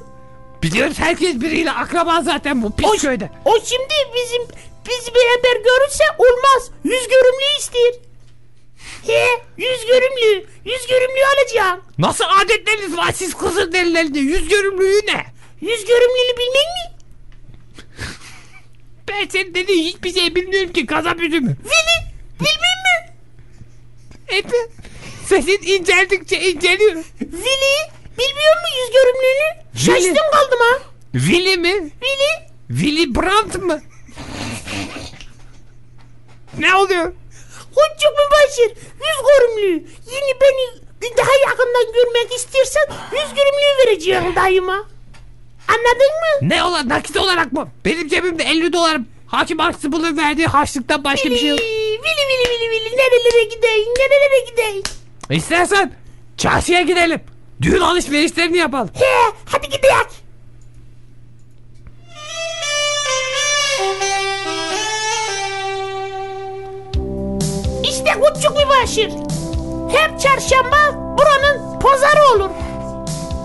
Biliyoruz 0.65 0.99
herkes 0.99 1.41
biriyle 1.41 1.71
akraba 1.71 2.23
zaten 2.23 2.63
bu 2.63 2.77
pis 2.77 2.87
O, 2.87 2.93
köyde. 2.97 3.31
o 3.45 3.55
şimdi 3.65 3.95
bizim 4.15 4.43
biz 4.89 5.15
beraber 5.15 5.57
görürse 5.65 6.05
olmaz. 6.19 6.71
Yüz 6.85 7.09
görümlü 7.09 7.59
ister. 7.59 7.93
He 9.07 9.27
yüz 9.57 9.87
görümlü. 9.87 10.47
Yüz 10.65 10.87
görümlü 10.87 11.21
alacağım. 11.37 11.81
Nasıl 11.99 12.25
adetleriniz 12.45 12.97
var 12.97 13.13
siz 13.15 13.35
kızın 13.35 13.73
delilerinde 13.73 14.19
yüz 14.19 14.49
görümlüğü 14.49 15.01
ne? 15.07 15.25
Yüz 15.61 15.85
görümlülü 15.85 16.37
bilmek 16.39 16.67
mi? 16.75 16.95
Ben 19.09 19.29
senin 19.29 19.55
dediğin 19.55 19.85
hiçbir 19.85 20.15
şey 20.15 20.35
bilmiyorum 20.35 20.73
ki 20.73 20.87
gazap 20.87 21.21
üzümü. 21.21 21.57
Veli 21.65 22.13
bilmem 22.41 22.79
mi? 22.85 23.15
Efe 24.29 24.57
sesin 25.27 25.61
inceldikçe 25.67 26.41
inceliyor. 26.51 26.95
Veli 27.21 27.94
bilmiyor 28.19 28.55
mu 28.63 28.69
yüz 28.81 28.91
görümlülüğünü? 28.93 29.79
Şaştım 29.79 30.31
kaldım 30.33 30.59
ha. 30.61 30.79
Willy 31.13 31.57
mi? 31.57 31.91
Veli 32.03 32.49
Willy 32.69 33.15
Brandt 33.15 33.63
mı? 33.63 33.81
ne 36.59 36.75
oluyor? 36.75 37.13
Koçuk 37.75 38.13
mübaşir 38.19 38.77
yüz 38.93 39.27
görümlü. 39.27 39.73
Yeni 40.13 40.41
beni 40.41 40.85
daha 41.17 41.37
yakından 41.49 41.93
görmek 41.95 42.33
istersen 42.35 42.83
yüz 43.13 43.35
görümlüğü 43.35 43.87
vereceğim 43.87 44.37
dayıma. 44.37 44.85
Anladın 45.69 46.13
mı? 46.23 46.49
Ne 46.49 46.65
ola 46.65 46.89
nakit 46.89 47.17
olarak 47.17 47.53
mı? 47.53 47.69
Benim 47.85 48.09
cebimde 48.09 48.43
50 48.45 48.73
dolar 48.73 48.99
hakim 49.27 49.61
Aksıbıl'ın 49.61 50.17
verdiği 50.17 50.47
harçlıktan 50.47 51.05
başka 51.05 51.31
bir 51.31 51.37
şey 51.37 51.49
yok. 51.49 51.61
Vili 51.61 52.29
vili 52.29 52.51
vili 52.51 52.71
vili 52.71 52.97
nerelere 52.97 53.45
gideyim 53.45 53.89
nerelere 53.99 54.51
gideyim. 54.51 54.83
İstersen 55.31 55.93
çarşıya 56.37 56.83
gidelim. 56.83 57.21
Düğün 57.63 57.81
alışverişlerini 57.81 58.57
yapalım. 58.57 58.91
He 58.95 59.33
hadi 59.47 59.67
gidelim. 59.69 60.07
İşte 67.85 68.11
Koçuk 68.21 68.57
mübaşir. 68.57 69.11
Her 69.93 70.19
çarşamba 70.19 70.77
buranın 71.19 71.79
pazarı 71.81 72.25
olur. 72.37 72.51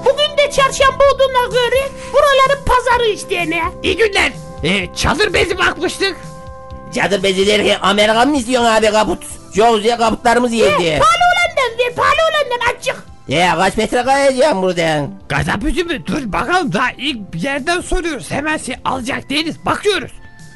Bugün 0.05 0.37
de 0.37 0.51
çarşamba 0.51 1.03
olduğuna 1.13 1.47
göre 1.53 1.89
buraların 2.13 2.65
pazarı 2.65 3.05
işte 3.09 3.49
ne? 3.49 3.61
İyi 3.83 3.97
günler. 3.97 4.31
Ee, 4.63 4.95
çadır 4.95 5.33
bezi 5.33 5.57
bakmıştık. 5.57 6.17
Çadır 6.95 7.23
bezi 7.23 7.47
derken 7.47 7.77
Amerikan 7.81 8.27
mı 8.29 8.37
istiyorsun 8.37 8.69
abi 8.69 8.91
kaput? 8.91 9.23
Çok 9.55 9.75
güzel 9.77 9.97
kaputlarımız 9.97 10.51
He, 10.51 10.55
yedi. 10.55 10.99
Ya 13.29 13.57
kaç 13.57 13.77
metre 13.77 14.03
kayacağım 14.03 14.61
buradan? 14.61 15.09
Gazap 15.29 15.63
üzümü 15.63 16.05
dur 16.05 16.33
bakalım 16.33 16.73
daha 16.73 16.91
ilk 16.97 17.33
bir 17.33 17.41
yerden 17.41 17.81
soruyoruz. 17.81 18.31
Hemen 18.31 18.57
şey 18.57 18.75
alacak 18.85 19.29
değiliz. 19.29 19.55
Bakıyoruz. 19.65 20.11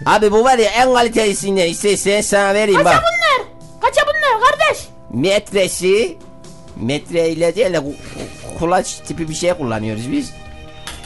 Abi 0.05 0.31
bu 0.31 0.43
var 0.43 0.57
ya 0.57 0.71
en 0.71 0.93
kalitelisinden 0.93 1.67
istersen 1.67 2.21
sana 2.21 2.53
vereyim 2.53 2.83
Kaça 2.83 2.95
bak. 2.97 3.03
bunlar? 3.03 3.47
Kaça 3.81 4.01
bunlar 4.07 4.41
kardeş? 4.49 4.79
Metresi 5.09 6.17
metre 6.75 7.29
ile 7.29 7.55
değil 7.55 7.73
de 7.73 7.77
ku- 7.77 7.95
kulaç 8.59 8.93
tipi 9.07 9.29
bir 9.29 9.33
şey 9.33 9.53
kullanıyoruz 9.53 10.11
biz. 10.11 10.33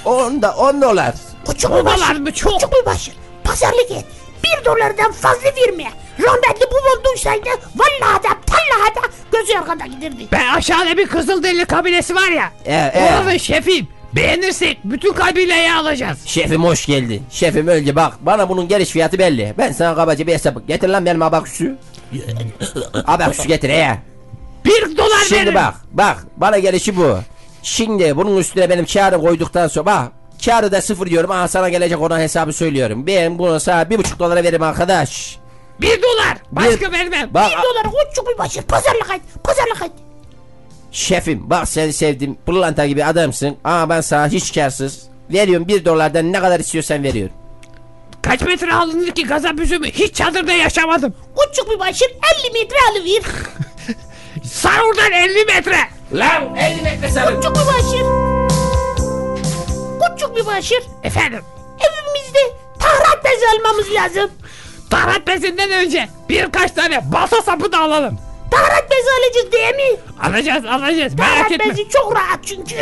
10 0.05 0.41
da 0.41 0.55
10 0.55 0.81
dolar. 0.81 1.13
Küçük 1.49 1.69
Dolar 1.69 1.79
mübaşir. 1.79 2.19
mı 2.19 2.33
çok? 2.33 2.53
Küçük 2.53 2.73
mübaşir. 2.79 3.13
Pazarlık 3.43 3.91
et. 3.91 4.05
Bir 4.43 4.65
dolardan 4.65 5.11
fazla 5.11 5.47
verme. 5.57 5.83
Rahmetli 6.19 6.65
babam 6.71 7.03
duysaydı 7.05 7.49
vallahi 7.75 8.23
da 8.23 8.29
tallahi 8.45 8.95
da 8.95 9.01
gözü 9.31 9.53
arkada 9.57 9.85
giderdi. 9.85 10.27
Ben 10.31 10.47
aşağıda 10.53 10.97
bir 10.97 11.07
Kızılderili 11.07 11.65
kabilesi 11.65 12.15
var 12.15 12.29
ya. 12.31 12.51
Evet. 12.65 12.95
Oranın 12.95 13.37
şefiyim. 13.37 13.87
Beğenirsek 14.15 14.79
bütün 14.83 15.13
kabileyi 15.13 15.73
alacağız. 15.73 16.17
Şefim 16.25 16.63
hoş 16.63 16.85
geldin. 16.85 17.23
Şefim 17.31 17.67
önce 17.67 17.95
bak 17.95 18.13
bana 18.21 18.49
bunun 18.49 18.67
geliş 18.67 18.89
fiyatı 18.89 19.19
belli. 19.19 19.53
Ben 19.57 19.71
sana 19.71 19.95
kabaca 19.95 20.27
bir 20.27 20.33
hesap 20.33 20.67
getir 20.67 20.89
lan 20.89 21.05
benim 21.05 21.21
abaküsü. 21.21 21.77
abaküsü 23.05 23.47
getir 23.47 23.69
he. 23.69 23.97
Bir 24.65 24.97
dolar 24.97 25.19
Şimdi 25.27 25.41
veririm. 25.41 25.55
bak 25.55 25.73
bak 25.93 26.17
bana 26.37 26.59
gelişi 26.59 26.97
bu. 26.97 27.17
Şimdi 27.63 28.15
bunun 28.17 28.37
üstüne 28.37 28.69
benim 28.69 28.85
kağıdı 28.85 29.17
koyduktan 29.21 29.67
sonra 29.67 29.85
bak 29.85 30.11
kağıdı 30.45 30.71
da 30.71 30.81
sıfır 30.81 31.07
diyorum. 31.09 31.31
Aha 31.31 31.47
sana 31.47 31.69
gelecek 31.69 32.01
ona 32.01 32.19
hesabı 32.19 32.53
söylüyorum. 32.53 33.07
Ben 33.07 33.39
bunu 33.39 33.59
sana 33.59 33.89
bir 33.89 33.97
buçuk 33.97 34.19
dolara 34.19 34.43
veririm 34.43 34.63
arkadaş. 34.63 35.37
Bir 35.81 36.01
dolar. 36.01 36.37
Başka 36.51 36.87
Bir- 36.87 36.91
vermem. 36.91 37.29
Bak 37.33 37.51
Bir 37.51 37.57
dolara 37.63 38.05
küçük 38.09 38.27
mübaşir. 38.27 38.61
Pazarlık 38.61 39.09
et. 39.15 39.21
Pazarlık 39.43 39.81
et. 39.81 39.91
şefim 40.91 41.49
bak 41.49 41.67
seni 41.67 41.93
sevdim. 41.93 42.37
Pırlanta 42.45 42.85
gibi 42.85 43.05
adamsın. 43.05 43.57
Ama 43.63 43.89
ben 43.89 44.01
sana 44.01 44.27
hiç 44.27 44.53
karsız. 44.53 45.03
Veriyorum 45.33 45.67
bir 45.67 45.85
dolardan 45.85 46.33
ne 46.33 46.39
kadar 46.39 46.59
istiyorsan 46.59 47.03
veriyorum. 47.03 47.35
Kaç 48.21 48.41
metre 48.41 48.73
alınır 48.73 49.11
ki 49.11 49.23
gazap 49.23 49.59
üzümü? 49.59 49.87
Hiç 49.91 50.15
çadırda 50.15 50.51
yaşamadım. 50.53 51.13
Küçük 51.51 51.67
mübaşir 51.69 52.07
50 52.45 52.53
metre 52.53 52.75
alıver. 52.91 53.23
Sar 54.43 54.79
oradan 54.79 55.11
50 55.11 55.45
metre. 55.45 55.77
Lan 56.13 56.55
50 56.55 56.81
metre 56.81 57.09
sarın. 57.09 57.41
Küçük 57.41 57.55
mübaşir. 57.55 58.05
Küçük 60.15 60.35
mübaşir. 60.35 60.83
Efendim. 61.03 61.41
Evimizde 61.79 62.39
tahrat 62.79 63.25
bezi 63.25 63.45
almamız 63.57 63.91
lazım. 63.93 64.31
Tarat 64.89 65.27
bezinden 65.27 65.71
önce 65.71 66.09
birkaç 66.29 66.71
tane 66.71 67.11
balta 67.11 67.41
sapı 67.41 67.71
da 67.71 67.79
alalım. 67.79 68.19
Tahrat 68.51 68.91
bezi 68.91 69.07
alacağız 69.19 69.51
değil 69.51 69.75
mi? 69.91 69.99
Alacağız 70.23 70.65
alacağız 70.65 71.13
merak 71.13 71.33
Tahrat 71.37 71.51
etme. 71.51 71.69
bezi 71.69 71.89
çok 71.89 72.15
rahat 72.15 72.39
çünkü. 72.45 72.75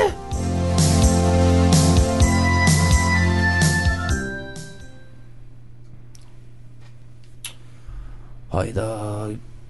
Hayda 8.49 9.27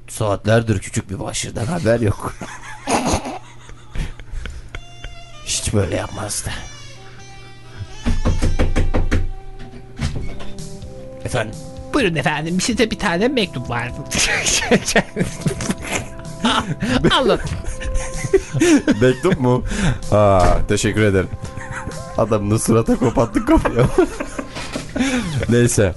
saatlerdir 0.07 0.79
küçük 0.79 1.09
bir 1.09 1.19
başırdan 1.19 1.65
haber 1.65 1.99
yok. 1.99 2.33
Hiç 5.45 5.73
böyle 5.73 5.95
yapmazdı. 5.95 6.49
Efendim? 11.25 11.55
Buyurun 11.95 12.15
efendim 12.15 12.61
size 12.61 12.91
bir 12.91 12.99
tane 12.99 13.27
mektup 13.27 13.69
vardı. 13.69 13.93
Alın. 17.19 17.39
Mektup 19.01 19.39
mu? 19.39 19.63
Ha, 20.09 20.57
teşekkür 20.67 21.01
ederim. 21.01 21.29
Adamın 22.17 22.57
surata 22.57 22.95
kopattık 22.95 23.47
kapıyı. 23.47 23.85
Neyse. 25.49 25.95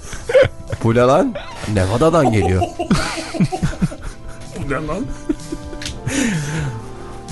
Bu 0.83 0.95
ne 0.95 0.99
lan? 0.99 1.35
Nevada'dan 1.73 2.31
geliyor. 2.31 2.61
Bu 4.59 4.69
ne 4.69 4.87
lan? 4.87 5.05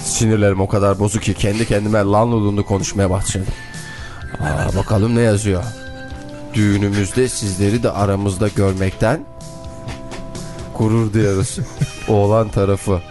Sinirlerim 0.03 0.61
o 0.61 0.67
kadar 0.67 0.99
bozuk 0.99 1.23
ki 1.23 1.33
kendi 1.33 1.67
kendime 1.67 1.99
lan 1.99 2.31
lulundu 2.31 2.65
konuşmaya 2.65 3.09
başladım. 3.09 3.47
Aa, 4.39 4.75
bakalım 4.77 5.15
ne 5.15 5.21
yazıyor. 5.21 5.63
Düğünümüzde 6.57 7.29
sizleri 7.29 7.83
de 7.83 7.91
aramızda 7.91 8.47
görmekten 8.47 9.25
gurur 10.77 11.13
duyarız. 11.13 11.59
Oğlan 12.07 12.49
tarafı 12.49 13.01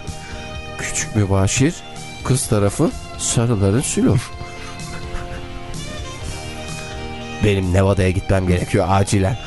küçük 0.78 1.16
mübaşir, 1.16 1.74
kız 2.24 2.46
tarafı 2.46 2.90
sarıların 3.18 3.80
sülü. 3.80 4.14
Benim 7.44 7.72
Nevada'ya 7.72 8.10
gitmem 8.10 8.46
gerekiyor 8.46 8.86
acilen. 8.88 9.38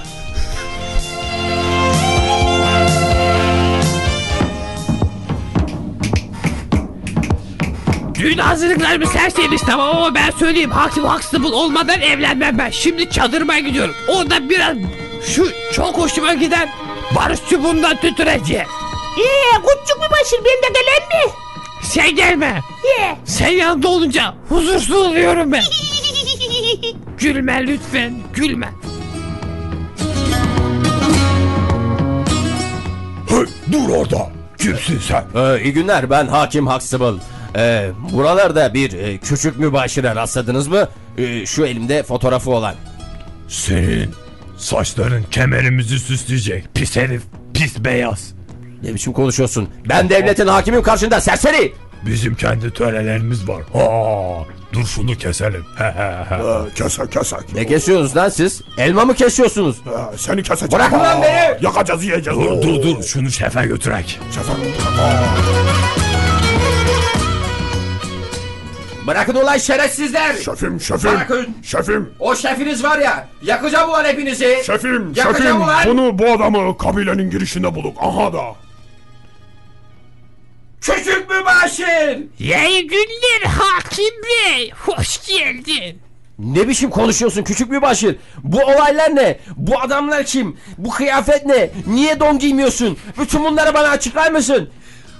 Düğün 8.19 8.37
hazırlıklarımız 8.37 9.15
her 9.15 9.29
şeyimiz 9.29 9.61
tamam 9.61 9.97
ama 9.97 10.15
ben 10.15 10.31
söyleyeyim 10.31 10.71
hakim 10.71 11.03
haksız 11.03 11.45
olmadan 11.45 12.01
evlenmem 12.01 12.57
ben. 12.57 12.69
Şimdi 12.69 13.09
çadırıma 13.09 13.59
gidiyorum. 13.59 13.95
Orada 14.07 14.49
biraz 14.49 14.77
şu 15.25 15.47
çok 15.73 15.97
hoşuma 15.97 16.33
giden 16.33 16.69
barış 17.15 17.39
çubuğundan 17.49 17.97
tütüreceğim. 17.97 18.67
Ee, 19.19 19.55
küçük 19.55 19.97
mübaşir 20.01 20.37
ben 20.37 20.75
de 20.75 20.79
gelen 20.79 21.25
mi? 21.25 21.31
Sen 21.81 22.15
gelme. 22.15 22.61
Ye. 22.83 23.17
Sen 23.25 23.49
yanında 23.49 23.87
olunca 23.87 24.33
huzursuz 24.49 24.91
oluyorum 24.95 25.51
ben. 25.51 25.63
Gülme 27.17 27.67
lütfen 27.67 28.13
gülme. 28.33 28.69
Hey, 33.29 33.45
dur 33.71 33.89
orada. 33.89 34.31
Kimsin 34.57 34.99
sen? 34.99 35.25
Ee, 35.35 35.63
iyi 35.63 35.73
günler 35.73 36.09
ben 36.09 36.27
Hakim 36.27 36.67
Huxtable. 36.67 37.19
Ee, 37.55 37.89
buralarda 38.11 38.73
bir 38.73 38.93
e, 38.93 39.17
küçük 39.17 39.59
mübaşire 39.59 40.15
rastladınız 40.15 40.67
mı? 40.67 40.87
Ee, 41.17 41.45
şu 41.45 41.65
elimde 41.65 42.03
fotoğrafı 42.03 42.51
olan. 42.51 42.75
Senin 43.47 44.11
saçların 44.57 45.23
kemerimizi 45.31 45.99
süsleyecek. 45.99 46.65
Pis 46.75 46.95
herif. 46.95 47.21
Pis 47.53 47.79
beyaz. 47.79 48.33
Ne 48.83 48.93
biçim 48.93 49.13
konuşuyorsun? 49.13 49.69
Ben 49.89 50.09
devletin 50.09 50.47
hakimim 50.47 50.83
karşında 50.83 51.21
serseri. 51.21 51.73
Bizim 52.05 52.35
kendi 52.35 52.71
törelerimiz 52.73 53.47
var. 53.49 53.61
Ha, 53.73 53.87
dur 54.73 54.85
şunu 54.85 55.15
keselim. 55.17 55.65
He 55.77 55.83
he 55.83 56.25
he. 56.35 56.39
Kesek 56.75 57.11
kesek. 57.11 57.53
Ne 57.55 57.65
kesiyorsunuz 57.65 58.15
lan 58.15 58.29
siz? 58.29 58.61
Elma 58.77 59.05
mı 59.05 59.13
kesiyorsunuz? 59.15 59.77
Ha, 59.85 60.11
Seni 60.17 60.43
keseceğim. 60.43 60.71
Bırakın 60.71 60.99
lan 60.99 61.21
beni! 61.21 61.65
Yakacağız 61.65 62.03
yiyeceğiz. 62.03 62.39
Dur 62.39 62.61
dur 62.61 62.83
dur 62.83 63.03
şunu 63.03 63.31
şefe 63.31 63.65
götürek. 63.65 64.19
Bırakın 69.09 69.35
ulan 69.35 69.57
şerefsizler. 69.57 70.35
Şefim 70.35 70.81
şefim. 70.81 71.11
Bırakın. 71.11 71.47
Şefim. 71.63 72.13
O 72.19 72.35
şefiniz 72.35 72.83
var 72.83 72.99
ya 72.99 73.27
yakacağım 73.43 73.89
ulan 73.89 74.05
hepinizi. 74.05 74.61
Şefim 74.65 75.13
Yakacağım 75.15 75.35
şefim. 75.37 75.61
ulan. 75.61 75.85
Bunu 75.85 76.19
bu 76.19 76.31
adamı 76.31 76.77
kabilenin 76.77 77.29
girişinde 77.29 77.75
bulduk. 77.75 77.97
Aha 78.01 78.33
da. 78.33 78.43
Küçük 80.81 81.29
mübaşir. 81.29 82.23
İyi 82.39 82.87
günler 82.87 83.41
hakim 83.57 84.13
bey. 84.23 84.71
Hoş 84.71 85.27
geldin. 85.27 86.01
Ne 86.39 86.67
biçim 86.67 86.89
konuşuyorsun 86.89 87.43
küçük 87.43 87.69
mübaşir? 87.69 88.15
Bu 88.43 88.61
olaylar 88.63 89.15
ne? 89.15 89.39
Bu 89.55 89.79
adamlar 89.79 90.23
kim? 90.25 90.57
Bu 90.77 90.89
kıyafet 90.89 91.45
ne? 91.45 91.69
Niye 91.87 92.19
don 92.19 92.39
giymiyorsun? 92.39 92.97
Bütün 93.19 93.43
bunları 93.43 93.73
bana 93.73 93.87
açıklar 93.87 94.31
mısın? 94.31 94.69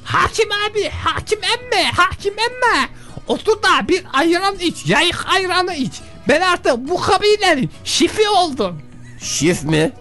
Hakim 0.04 0.50
abi, 0.52 0.90
hakim 0.90 1.40
emme, 1.44 1.84
hakim 1.92 2.34
emme. 2.34 2.90
Otur 3.30 3.64
da 3.64 3.88
bir 3.88 4.04
ayran 4.14 4.56
iç, 4.60 4.86
yayık 4.86 5.26
ayranı 5.34 5.74
iç. 5.76 5.94
Ben 6.28 6.42
artık 6.42 6.78
bu 6.78 7.02
kabilenin 7.02 7.72
şifi 7.84 8.30
oldum. 8.30 8.82
Şif 9.22 9.64
mi? 9.64 9.92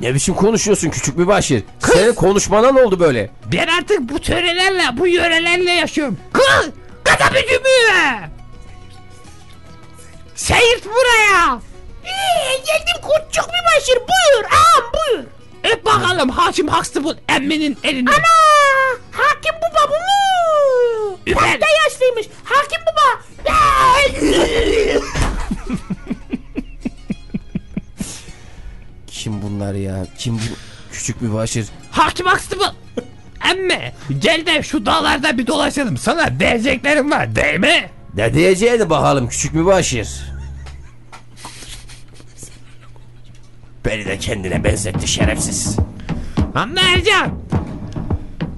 Ne 0.00 0.14
biçim 0.14 0.34
konuşuyorsun 0.34 0.90
küçük 0.90 1.16
mübaşir? 1.16 1.62
Senin 1.78 2.14
konuşmana 2.14 2.72
ne 2.72 2.80
oldu 2.82 3.00
böyle? 3.00 3.30
Ben 3.52 3.66
artık 3.66 4.00
bu 4.00 4.18
törelerle, 4.20 4.98
bu 4.98 5.06
yörelerle 5.06 5.70
yaşıyorum. 5.70 6.18
Kız, 6.32 6.70
kata 7.04 7.34
bücümü. 7.34 8.30
Seyit 10.34 10.86
buraya. 10.86 11.60
Ee, 12.04 12.56
geldim 12.56 13.08
küçük 13.30 13.44
bir 13.44 13.76
başır 13.76 13.96
buyur 13.96 14.44
ağam 14.44 14.92
buyur. 14.92 15.24
Öp 15.72 15.84
bakalım 15.84 16.28
Hakim 16.28 16.68
Huxtable 16.68 17.18
emminin 17.28 17.78
elini. 17.84 18.10
Ana 18.10 18.16
hakim 19.12 19.54
bu 19.54 19.78
mu? 19.90 19.96
Üfer. 21.26 21.40
Pasta 21.40 21.66
yaşlıymış 21.84 22.26
hakim 22.44 22.80
baba. 22.86 23.22
Kim 29.06 29.42
bunlar 29.42 29.74
ya? 29.74 30.06
Kim 30.18 30.34
bu 30.38 30.40
küçük 30.92 31.22
mübaşir? 31.22 31.66
Hakim 31.90 32.26
Huxtable. 32.26 32.64
Emme 33.50 33.94
gel 34.18 34.46
de 34.46 34.62
şu 34.62 34.86
dağlarda 34.86 35.38
bir 35.38 35.46
dolaşalım. 35.46 35.96
Sana 35.96 36.40
diyeceklerim 36.40 37.10
var 37.10 37.36
değil 37.36 37.60
mi? 37.60 37.90
Ne 38.14 38.34
diyeceğini 38.34 38.90
bakalım 38.90 39.28
küçük 39.28 39.54
mübaşir. 39.54 40.08
Beni 43.84 44.04
de 44.06 44.18
kendine 44.18 44.64
benzetti 44.64 45.08
şerefsiz. 45.08 45.76
Anne 46.54 46.80
Ercan. 46.80 47.38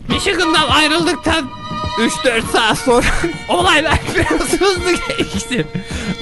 Michigan'dan 0.09 0.69
ayrıldıktan 0.69 1.51
3-4 1.99 2.43
saat 2.53 2.79
sonra 2.79 3.07
olaylar 3.49 3.99
biraz 4.15 4.53
hızlı 4.61 4.93
geçti. 5.19 5.67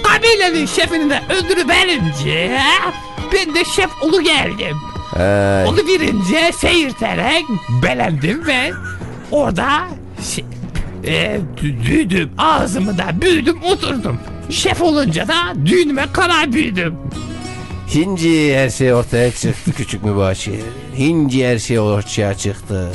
Kabilenin 0.03 0.67
şefini 0.67 1.11
de 1.11 1.21
öldürüverince 1.31 2.59
ben 3.33 3.55
de 3.55 3.65
şef 3.65 3.91
olu 4.03 4.23
geldim. 4.23 4.77
Ee, 5.19 5.65
Onu 5.69 5.77
birince 5.87 6.53
seyirterek 6.53 7.45
belendim 7.83 8.47
ve 8.47 8.73
orada 9.31 9.69
şey, 10.35 10.45
e, 11.05 11.41
dü- 11.63 11.85
düğdüm 11.87 12.31
ağzımı 12.39 12.99
da 12.99 13.21
büyüdüm 13.21 13.63
oturdum. 13.63 14.21
Şef 14.51 14.83
olunca 14.83 15.29
da 15.29 15.35
düğünüme 15.67 16.07
karar 16.13 16.53
büyüdüm. 16.53 16.95
Hinci 17.95 18.57
her 18.59 18.71
şey 18.71 18.95
ortaya 18.95 19.31
çıktı 19.33 19.73
küçük 19.77 20.05
mübaşir. 20.05 20.61
Hinci 20.99 21.49
her 21.49 21.59
şey 21.59 21.79
ortaya 21.81 22.35
çıktı. 22.35 22.93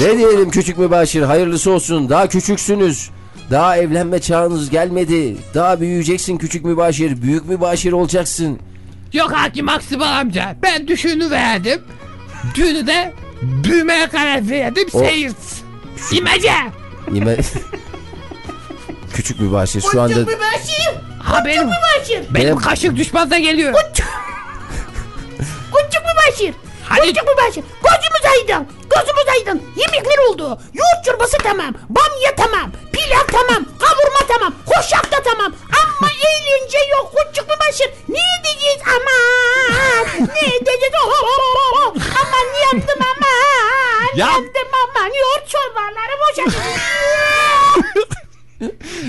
Ne 0.00 0.18
diyelim 0.18 0.50
küçük 0.50 0.78
mübaşir 0.78 1.22
hayırlısı 1.22 1.70
olsun. 1.70 2.08
Daha 2.08 2.28
küçüksünüz. 2.28 3.10
Daha 3.50 3.76
evlenme 3.76 4.20
çağınız 4.20 4.70
gelmedi. 4.70 5.36
Daha 5.54 5.80
büyüyeceksin 5.80 6.38
küçük 6.38 6.64
mübaşir. 6.64 7.22
Büyük 7.22 7.48
mübaşir 7.48 7.92
olacaksın. 7.92 8.58
Yok 9.12 9.32
hakim 9.32 9.68
Aksibal 9.68 10.18
amca 10.20 10.56
ben 10.62 10.88
düşüğünü 10.88 11.30
verdim. 11.30 11.80
Düğünü 12.54 12.86
de 12.86 13.12
büyümeye 13.42 14.08
karar 14.08 14.50
verdim 14.50 14.88
O- 14.92 14.98
seyir. 14.98 15.32
İmece. 16.12 16.52
Yeme... 17.12 17.36
küçük 19.14 19.40
mübaşir 19.40 19.80
şu 19.92 20.02
anda... 20.02 20.14
Küçük 20.14 20.28
başır. 20.40 20.94
Ha 21.18 21.42
benim, 21.46 21.68
Başır. 21.68 22.34
benim 22.34 22.56
kaşık 22.56 22.96
düşmandan 22.96 23.42
geliyor. 23.42 23.74
Küçük 23.94 24.06
bir 26.02 26.32
başır. 26.32 26.54
Hadi. 26.84 27.00
Küçük 27.00 27.22
bir 27.22 27.48
başır. 27.48 27.64
Gözümüz 27.84 28.24
aydın. 28.34 28.68
Gözümüz 28.94 29.28
aydın. 29.36 29.62
Yemekler 29.76 30.18
oldu. 30.28 30.58
Yoğurt 30.74 31.04
çorbası 31.04 31.36
tamam. 31.42 31.74
Bamya 31.88 32.34
tamam. 32.36 32.70
Pilav 32.92 33.26
tamam. 33.32 33.64
Kavurma 33.78 34.22
tamam. 34.28 34.54
Hoşaf 34.66 35.12
da 35.12 35.22
tamam. 35.22 35.52
Ama 35.80 36.08
eğlence 36.10 36.78
yok. 36.90 37.12
Küçük 37.28 37.48
bir 37.50 37.58
başır. 37.68 37.88
Ne 38.08 38.20
edeceğiz 38.40 38.80
aman. 38.86 40.28
ne 40.34 40.56
edeceğiz? 40.56 40.94
Oh, 41.04 41.12
oh, 41.22 41.38
oh, 41.56 41.82
oh. 41.86 41.94
Aman 42.20 42.46
yandım 42.64 43.00
aman. 43.00 44.16
Ya- 44.16 44.26
Yandım 44.26 44.68
aman. 44.84 45.06
Yoğurt 45.06 45.48
çorbaları 45.48 46.14
boşa. 46.22 46.58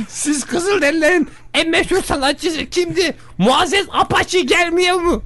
Siz 0.09 0.45
Kızılderililerin 0.45 1.29
en 1.53 1.69
meşhur 1.69 2.03
sanatçısı 2.03 2.65
kimdi? 2.65 3.15
Muazzez 3.37 3.85
Apache 3.91 4.41
gelmiyor 4.41 4.95
mu? 4.97 5.23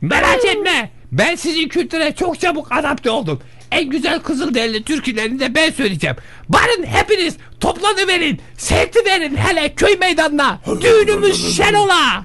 Merak 0.00 0.44
etme. 0.44 0.90
Ben 1.12 1.34
sizin 1.34 1.68
kültüre 1.68 2.14
çok 2.14 2.40
çabuk 2.40 2.72
adapte 2.72 3.10
oldum. 3.10 3.40
En 3.70 3.90
güzel 3.90 4.20
Kızılderili 4.20 4.84
türkülerini 4.84 5.40
de 5.40 5.54
ben 5.54 5.70
söyleyeceğim. 5.70 6.16
Varın 6.50 6.84
hepiniz 6.86 7.36
toplanıverin. 7.60 8.40
Serti 8.56 9.04
verin 9.04 9.36
hele 9.36 9.74
köy 9.74 9.96
meydanına. 9.96 10.60
Düğünümüz 10.80 11.56
şen 11.56 11.74
ola. 11.74 12.24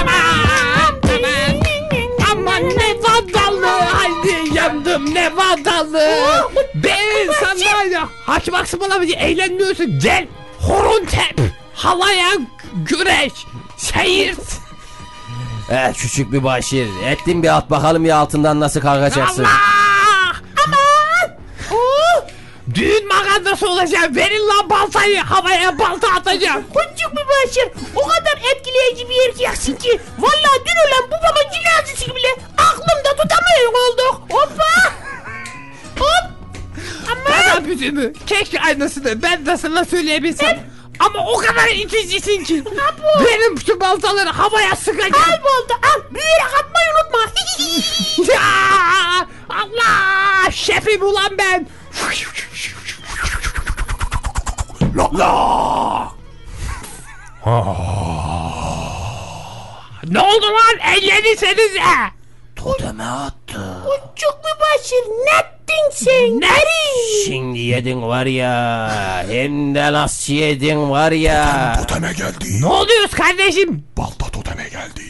Aman 0.00 1.00
aman. 1.04 1.62
Aman 2.32 2.62
ne 2.62 2.94
vandallı. 3.02 3.66
Haydi 3.66 4.54
yandım 4.54 5.14
ne 5.14 5.36
vandallı. 5.36 6.10
Ben 6.74 7.32
sana 7.40 7.84
ya. 7.84 8.08
Hakim 8.26 8.54
Aksımın 8.54 8.90
abici 8.90 9.14
eğlenmiyorsun. 9.14 9.98
Gel. 9.98 10.26
Horon 10.58 11.04
tep. 11.04 11.40
Havaya 11.74 12.30
güreş. 12.88 13.32
Seyirt. 13.76 14.71
Eh 15.70 15.92
küçük 15.94 16.30
mübaşir. 16.32 16.88
Ettin 17.06 17.42
bir 17.42 17.56
at 17.56 17.70
bakalım 17.70 18.04
ya 18.04 18.16
altından 18.16 18.60
nasıl 18.60 18.80
kalkacaksın. 18.80 19.44
Allah! 19.44 20.36
Aman! 20.66 21.36
Oh! 21.72 22.24
Düğün 22.74 23.08
magandası 23.08 23.68
olacağım. 23.70 24.16
Verin 24.16 24.48
lan 24.48 24.70
baltayı. 24.70 25.20
Havaya 25.20 25.78
balta 25.78 26.08
atacağım. 26.08 26.62
Küçük 26.68 27.12
bir 27.12 27.22
başır. 27.28 27.68
O 27.96 28.02
kadar 28.08 28.38
etkileyici 28.56 29.08
bir 29.10 29.28
erkeksin 29.28 29.76
ki. 29.76 30.00
Vallahi 30.18 30.58
dün 30.66 30.88
ölen 30.88 31.10
babamın 31.10 31.50
cenazesi 31.54 32.14
bile 32.16 32.28
aklımda 32.58 33.10
tutamıyor 33.22 33.72
olduk. 33.72 34.22
Hoppa. 34.30 34.92
Hop. 35.98 36.30
Ama 37.12 37.36
Bana 37.56 37.66
bütünü. 37.66 38.12
Keşke 38.26 38.60
aynısını 38.60 39.22
ben 39.22 39.46
de 39.46 39.56
sana 39.56 39.84
söyleyebilsem. 39.84 40.60
Ama 41.06 41.26
o 41.26 41.36
kadar 41.36 41.68
iticisin 41.68 42.44
ki. 42.44 42.64
Benim 43.26 43.60
şu 43.66 43.80
baltaları 43.80 44.28
havaya 44.30 44.76
sıkacağım. 44.76 45.12
kayboldu. 45.12 45.72
Al 45.72 46.00
büyüyerek 46.10 46.54
atmayı 46.60 46.86
unutma. 46.94 47.18
Ya! 48.34 49.26
Allah! 49.48 50.50
Şefim 50.50 51.02
ulan 51.02 51.38
ben. 51.38 51.66
Ne 60.08 60.20
oldu 60.20 60.46
lan? 60.46 60.94
Eğlenirsenize. 60.96 61.80
Toteme 62.56 63.04
attı. 63.04 63.82
Küçük 64.14 64.32
bir 64.38 64.60
başır. 64.60 65.08
Ne 65.26 65.51
sen? 65.92 66.40
Neri? 66.40 67.24
Şimdi 67.24 67.58
yedin 67.58 68.02
var 68.02 68.26
ya. 68.26 68.90
Hem 69.28 69.74
de 69.74 69.92
nasıl 69.92 70.32
yedin 70.32 70.90
var 70.90 71.12
ya. 71.12 71.72
Toteme 71.80 72.12
geldi. 72.12 72.60
Ne 72.60 72.66
oluyoruz 72.66 73.10
kardeşim? 73.10 73.84
Balta 73.96 74.26
toteme 74.26 74.62
geldi. 74.68 75.02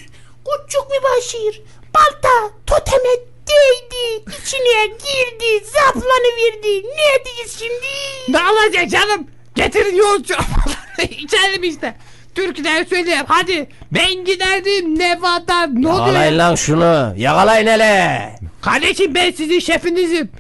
Küçük 0.67 0.91
bir 0.91 1.03
başır. 1.03 1.63
Balta 1.95 2.51
toteme 2.67 3.09
değdi. 3.49 4.25
İçine 4.43 4.87
girdi. 4.87 5.65
Zaplanıverdi. 5.73 6.87
Ne 6.87 7.17
edeceğiz 7.21 7.57
şimdi? 7.59 8.33
Ne 8.37 8.39
olacak 8.39 8.91
canım? 8.91 9.27
Getirin 9.55 9.97
çorbaları. 10.23 11.03
İçelim 11.11 11.65
işte. 11.65 11.95
türküler 12.35 12.85
söyleyeyim. 12.85 13.25
Hadi 13.29 13.69
ben 13.93 14.25
giderdim 14.25 14.99
Nevada. 14.99 15.67
Ne 15.67 15.89
Yakalayın 15.89 16.17
oluyor? 16.17 16.33
lan 16.33 16.55
şunu. 16.55 17.15
Yakalayın 17.17 17.67
hele. 17.67 18.33
Kardeşim 18.63 19.15
ben 19.15 19.31
sizin 19.31 19.59
şefinizim. 19.61 20.31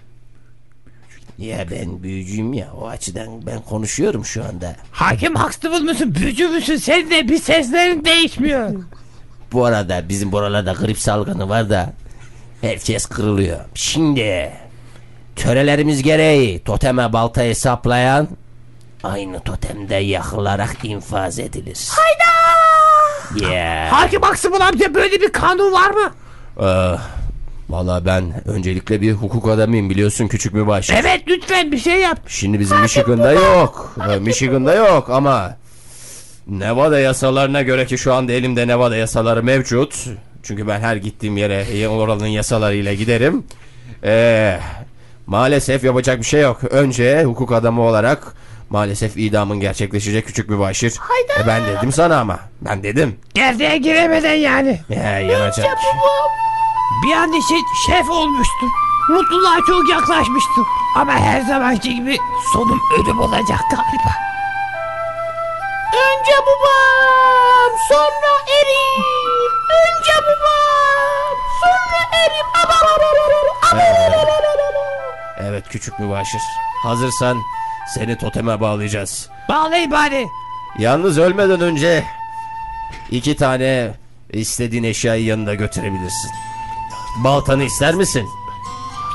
Ya 1.43 1.71
ben 1.71 2.03
büyücüyüm 2.03 2.53
ya 2.53 2.69
o 2.81 2.89
açıdan 2.89 3.47
ben 3.47 3.61
konuşuyorum 3.61 4.25
şu 4.25 4.45
anda. 4.45 4.77
Hakim 4.93 5.35
Huxtable 5.37 5.79
mısın? 5.79 6.15
Bücü 6.15 6.49
müsün? 6.49 6.77
Sen 6.77 7.11
de 7.11 7.29
bir 7.29 7.39
seslerin 7.39 8.05
değişmiyor. 8.05 8.71
Bu 9.53 9.65
arada 9.65 10.09
bizim 10.09 10.33
buralarda 10.33 10.73
grip 10.73 10.99
salgını 10.99 11.49
var 11.49 11.71
da 11.71 11.93
herkes 12.61 13.07
kırılıyor. 13.07 13.59
Şimdi 13.75 14.53
törelerimiz 15.37 16.03
gereği 16.03 16.65
toteme 16.65 17.13
balta 17.13 17.43
hesaplayan 17.43 18.29
aynı 19.05 19.41
totemde 19.41 19.95
yakılarak 19.95 20.77
infaz 20.85 21.39
edilir. 21.39 21.89
Hayda! 21.91 22.33
Yeah. 23.53 23.93
Hakim 23.93 24.23
Huxtable 24.23 24.65
amca 24.65 24.95
böyle 24.95 25.21
bir 25.21 25.33
kanun 25.33 25.73
var 25.73 25.91
mı? 25.91 26.13
Ee, 26.61 26.97
Valla 27.73 28.07
ben 28.07 28.49
öncelikle 28.49 29.01
bir 29.01 29.13
hukuk 29.13 29.49
adamıyım 29.49 29.91
biliyorsun 29.91 30.29
küçük 30.29 30.55
mübaşir. 30.55 30.95
Evet 30.95 31.23
lütfen 31.29 31.73
bir 31.73 31.79
şey 31.79 32.01
yap. 32.01 32.19
Şimdi 32.27 32.61
bizim 32.61 32.81
Michigan'da 32.81 33.33
yok. 33.33 33.97
Ee, 34.11 34.19
Michigan'da 34.19 34.75
yok 34.75 35.11
ama 35.11 35.57
Nevada 36.47 36.99
yasalarına 36.99 37.63
göre 37.63 37.87
ki 37.87 37.99
şu 37.99 38.15
anda 38.15 38.33
elimde 38.33 38.67
Nevada 38.69 38.97
yasaları 38.97 39.43
mevcut. 39.43 40.07
Çünkü 40.43 40.69
ben 40.69 40.81
her 40.81 40.97
gittiğim 40.97 41.37
yere 41.37 41.89
oranın 41.89 42.27
yasalarıyla 42.27 42.95
giderim. 42.95 43.45
Ee, 44.05 44.59
maalesef 45.27 45.85
yapacak 45.85 46.19
bir 46.19 46.25
şey 46.25 46.41
yok. 46.41 46.65
Önce 46.65 47.25
hukuk 47.25 47.53
adamı 47.53 47.83
olarak 47.83 48.35
maalesef 48.71 49.17
idamın 49.17 49.61
gerçekleşecek 49.61 50.27
küçük 50.27 50.49
mübaşir. 50.49 50.95
E 51.43 51.47
ben 51.47 51.63
dedim 51.67 51.93
sana 51.93 52.21
ama. 52.21 52.39
Ben 52.61 52.83
dedim. 52.83 53.17
Gerdeğe 53.35 53.79
giremeden 53.79 54.35
yani. 54.35 54.81
Ya 54.89 55.21
yanacak. 55.21 55.67
Bir 57.05 57.13
an 57.13 57.33
için 57.33 57.67
şef 57.87 58.11
olmuştum. 58.11 58.71
Mutluluğa 59.11 59.57
çok 59.67 59.91
yaklaşmıştım. 59.91 60.67
Ama 60.97 61.13
her 61.13 61.41
zamanki 61.41 61.95
gibi 61.95 62.19
sonum 62.53 62.81
ölüm 62.99 63.21
olacak 63.21 63.61
galiba. 63.71 64.13
Önce 65.95 66.33
babam, 66.47 67.79
sonra 67.89 68.33
erim. 68.61 69.05
Önce 69.71 70.17
babam, 70.27 71.37
sonra 71.61 72.23
erim. 72.25 72.47
Evet 75.53 75.69
küçük 75.69 75.99
mübaşir. 75.99 76.43
Hazırsan 76.83 77.39
seni 77.95 78.19
toteme 78.19 78.61
bağlayacağız. 78.61 79.29
Bağlayın 79.49 79.91
bari. 79.91 80.29
Yalnız 80.79 81.19
ölmeden 81.19 81.61
önce 81.61 82.05
iki 83.11 83.37
tane 83.37 83.91
istediğin 84.33 84.85
eşyayı 84.85 85.25
yanında 85.25 85.55
götürebilirsin. 85.55 86.31
Baltanı 87.17 87.65
ister 87.65 87.95
misin? 87.95 88.31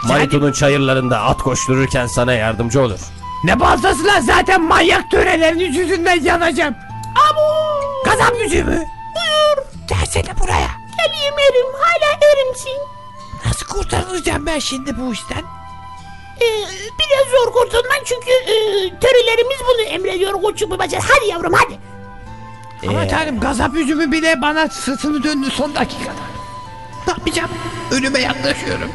Manitonun 0.07 0.51
çayırlarında 0.51 1.21
at 1.21 1.37
koştururken 1.37 2.07
sana 2.07 2.33
yardımcı 2.33 2.81
olur. 2.81 2.99
Ne 3.43 3.59
baltası 3.59 4.05
lan 4.05 4.21
zaten 4.21 4.61
manyak 4.63 5.11
törelerinin 5.11 5.73
yüzünden 5.73 6.23
yanacağım. 6.23 6.75
Abu! 7.29 7.41
Kazan 8.09 8.37
müziğimi. 8.37 8.71
Buyur. 9.15 9.67
Gelsene 9.89 10.39
buraya. 10.39 10.69
Geleyim 10.97 11.33
erim, 11.39 11.73
hala 11.81 12.19
erimsin. 12.31 12.81
Nasıl 13.45 13.65
kurtarılacağım 13.67 14.45
ben 14.45 14.59
şimdi 14.59 14.97
bu 14.97 15.13
işten? 15.13 15.43
Ee, 16.41 16.45
biraz 16.99 17.27
zor 17.31 17.53
kurtulman 17.53 17.99
çünkü 18.05 18.29
e, 18.31 18.53
törelerimiz 18.99 19.57
bunu 19.67 19.81
emrediyor 19.81 20.33
koçum 20.41 20.69
babacığım. 20.69 20.99
Hadi 21.09 21.25
yavrum 21.31 21.53
hadi. 21.53 21.79
Ama 22.89 23.03
Ee, 23.03 23.07
tanrım 23.07 23.39
gazap 23.39 23.75
yüzümü 23.75 24.11
bile 24.11 24.41
bana 24.41 24.67
sırtını 24.67 25.23
döndü 25.23 25.47
son 25.51 25.75
dakikada. 25.75 26.11
Ne 27.17 27.23
yapacağım? 27.23 27.49
Ölüme 27.91 28.19
yaklaşıyorum. 28.19 28.89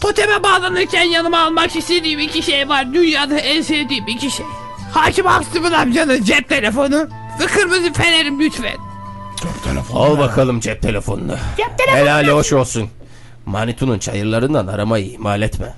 Toteme 0.00 0.42
bağlanırken 0.42 1.04
yanıma 1.04 1.38
almak 1.38 1.76
istediğim 1.76 2.18
iki 2.20 2.42
şey 2.42 2.68
var. 2.68 2.94
Dünyada 2.94 3.38
en 3.38 3.62
sevdiğim 3.62 4.08
iki 4.08 4.30
şey. 4.30 4.46
Hakim 4.92 5.26
Aksım'ın 5.26 5.72
amcanın 5.72 6.22
cep 6.24 6.48
telefonu 6.48 7.08
ve 7.40 7.46
kırmızı 7.46 7.92
fenerim 7.92 8.40
lütfen. 8.40 8.76
Al 9.94 10.18
bakalım 10.18 10.60
cep 10.60 10.82
telefonunu. 10.82 11.36
Cep 11.56 11.78
telefonu. 11.78 12.00
Helali 12.00 12.30
hoş 12.30 12.52
olsun. 12.52 12.88
Manitonun 13.46 13.98
çayırlarından 13.98 14.66
aramayı 14.66 15.06
ihmal 15.06 15.42
etme. 15.42 15.74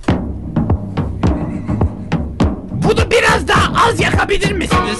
Bunu 2.73 3.11
biraz 3.11 3.49
daha 3.49 3.88
az 3.88 4.01
yakabilir 4.01 4.53
misiniz? 4.53 4.99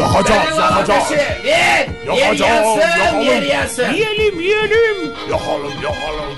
Yakacağız 0.00 0.58
yakacağız. 0.58 1.10
Yakacağız 2.06 2.78
yakalım. 2.78 3.94
Yiyelim 3.94 4.40
yiyelim. 4.40 5.12
Yakalım 5.30 5.72
yakalım. 5.82 6.34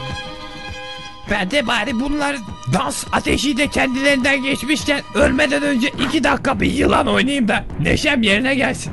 Ben 1.30 1.50
de 1.50 1.66
bari 1.66 2.00
bunlar 2.00 2.36
dans 2.72 3.04
ateşiyle 3.12 3.68
kendilerinden 3.68 4.42
geçmişken 4.42 5.00
ölmeden 5.14 5.62
önce 5.62 5.88
iki 5.88 6.24
dakika 6.24 6.60
bir 6.60 6.72
yılan 6.72 7.08
oynayayım 7.08 7.48
da 7.48 7.64
neşem 7.80 8.22
yerine 8.22 8.54
gelsin. 8.54 8.92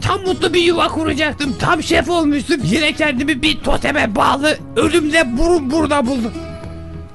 Tam 0.00 0.20
mutlu 0.22 0.54
bir 0.54 0.62
yuva 0.62 0.88
kuracaktım. 0.88 1.56
Tam 1.58 1.82
şef 1.82 2.08
olmuştum. 2.10 2.60
Yine 2.64 2.92
kendimi 2.92 3.42
bir 3.42 3.60
toteme 3.60 4.14
bağlı 4.16 4.58
ölümle 4.76 5.38
burun 5.38 5.70
buruna 5.70 6.06
buldum. 6.06 6.32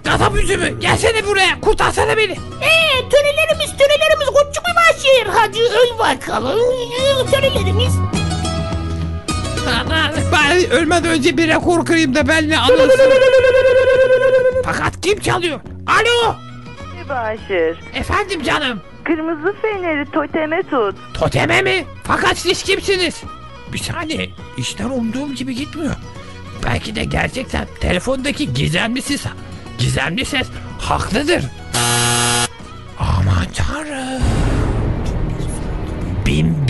Kasap 0.03 0.35
üzümü 0.35 0.79
gelsene 0.79 1.27
buraya 1.27 1.61
kurtarsana 1.61 2.17
beni. 2.17 2.31
Ee, 2.31 3.09
törelerimiz 3.09 3.77
törelerimiz 3.77 4.27
koçum 4.27 4.63
babacığım. 4.95 5.33
Hadi 5.35 5.59
öl 5.61 5.99
bakalım. 5.99 6.59
Ee, 6.59 7.31
Törelerimiz. 7.31 7.93
Ana, 9.67 10.11
Bari 10.31 10.67
ölmeden 10.69 11.11
önce 11.11 11.37
bir 11.37 11.47
rekor 11.47 11.85
kırayım 11.85 12.15
da 12.15 12.27
benle 12.27 12.57
anılsın. 12.57 13.11
Fakat 14.65 15.01
kim 15.01 15.19
çalıyor? 15.19 15.59
Alo 15.87 16.35
Başır. 17.09 17.79
efendim 17.93 18.43
canım. 18.43 18.81
Kırmızı 19.03 19.55
feneri 19.61 20.11
toteme 20.11 20.63
tut. 20.63 20.95
Toteme 21.13 21.61
mi? 21.61 21.85
Fakat 22.03 22.37
siz 22.37 22.63
kimsiniz? 22.63 23.23
Bir 23.73 23.77
saniye. 23.77 24.29
İşler 24.57 24.85
umduğum 24.85 25.35
gibi 25.35 25.55
gitmiyor. 25.55 25.95
Belki 26.65 26.95
de 26.95 27.03
gerçekten 27.03 27.67
telefondaki 27.79 28.53
gizemli 28.53 29.01
ses, 29.01 29.23
gizemli 29.77 30.25
ses 30.25 30.47
haklıdır. 30.79 31.43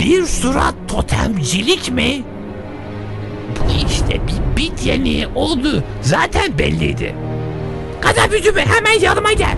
Bir 0.06 0.26
surat 0.26 0.74
totemcilik 0.88 1.90
mi? 1.92 2.22
Bu 3.56 3.86
işte 3.86 4.20
bir 4.26 4.56
bit 4.56 4.86
yeniği 4.86 5.26
oldu. 5.34 5.84
Zaten 6.02 6.58
belliydi. 6.58 7.14
Kadar 8.00 8.30
yüzümü 8.30 8.60
hemen 8.60 9.00
yanıma 9.00 9.32
gel. 9.32 9.56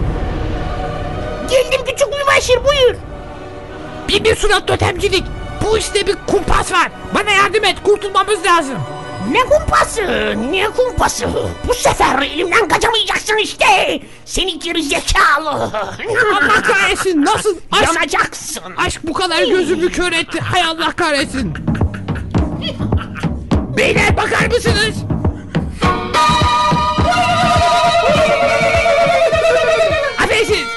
Geldim 1.51 1.81
küçük 1.87 2.09
mübaşir 2.09 2.59
buyur. 2.65 2.95
Bir 4.09 4.25
bir 4.25 4.37
surat 4.37 4.67
totemcilik. 4.67 5.25
Bu 5.65 5.79
işte 5.79 6.07
bir 6.07 6.17
kumpas 6.27 6.73
var. 6.73 6.91
Bana 7.15 7.31
yardım 7.31 7.65
et 7.65 7.77
kurtulmamız 7.83 8.45
lazım. 8.45 8.79
Ne 9.31 9.41
kumpası? 9.41 10.03
Ne 10.53 10.64
kumpası? 10.64 11.29
Bu 11.69 11.75
sefer 11.75 12.23
elimden 12.23 12.69
kaçamayacaksın 12.69 13.37
işte. 13.37 14.01
Seni 14.25 14.59
geri 14.59 14.83
zekalı. 14.83 15.51
Allah 15.51 16.62
kahretsin 16.62 17.25
nasıl 17.25 17.57
aşk, 17.73 17.83
Yanacaksın. 17.95 18.62
aşk 18.77 19.01
bu 19.05 19.12
kadar 19.12 19.43
gözümü 19.43 19.93
kör 19.93 20.12
etti. 20.12 20.41
Hay 20.41 20.62
Allah 20.62 20.93
kahretsin. 20.93 21.55
Beyler 23.77 24.17
bakar 24.17 24.47
mısınız? 24.47 24.95
Affedersiniz. 30.23 30.69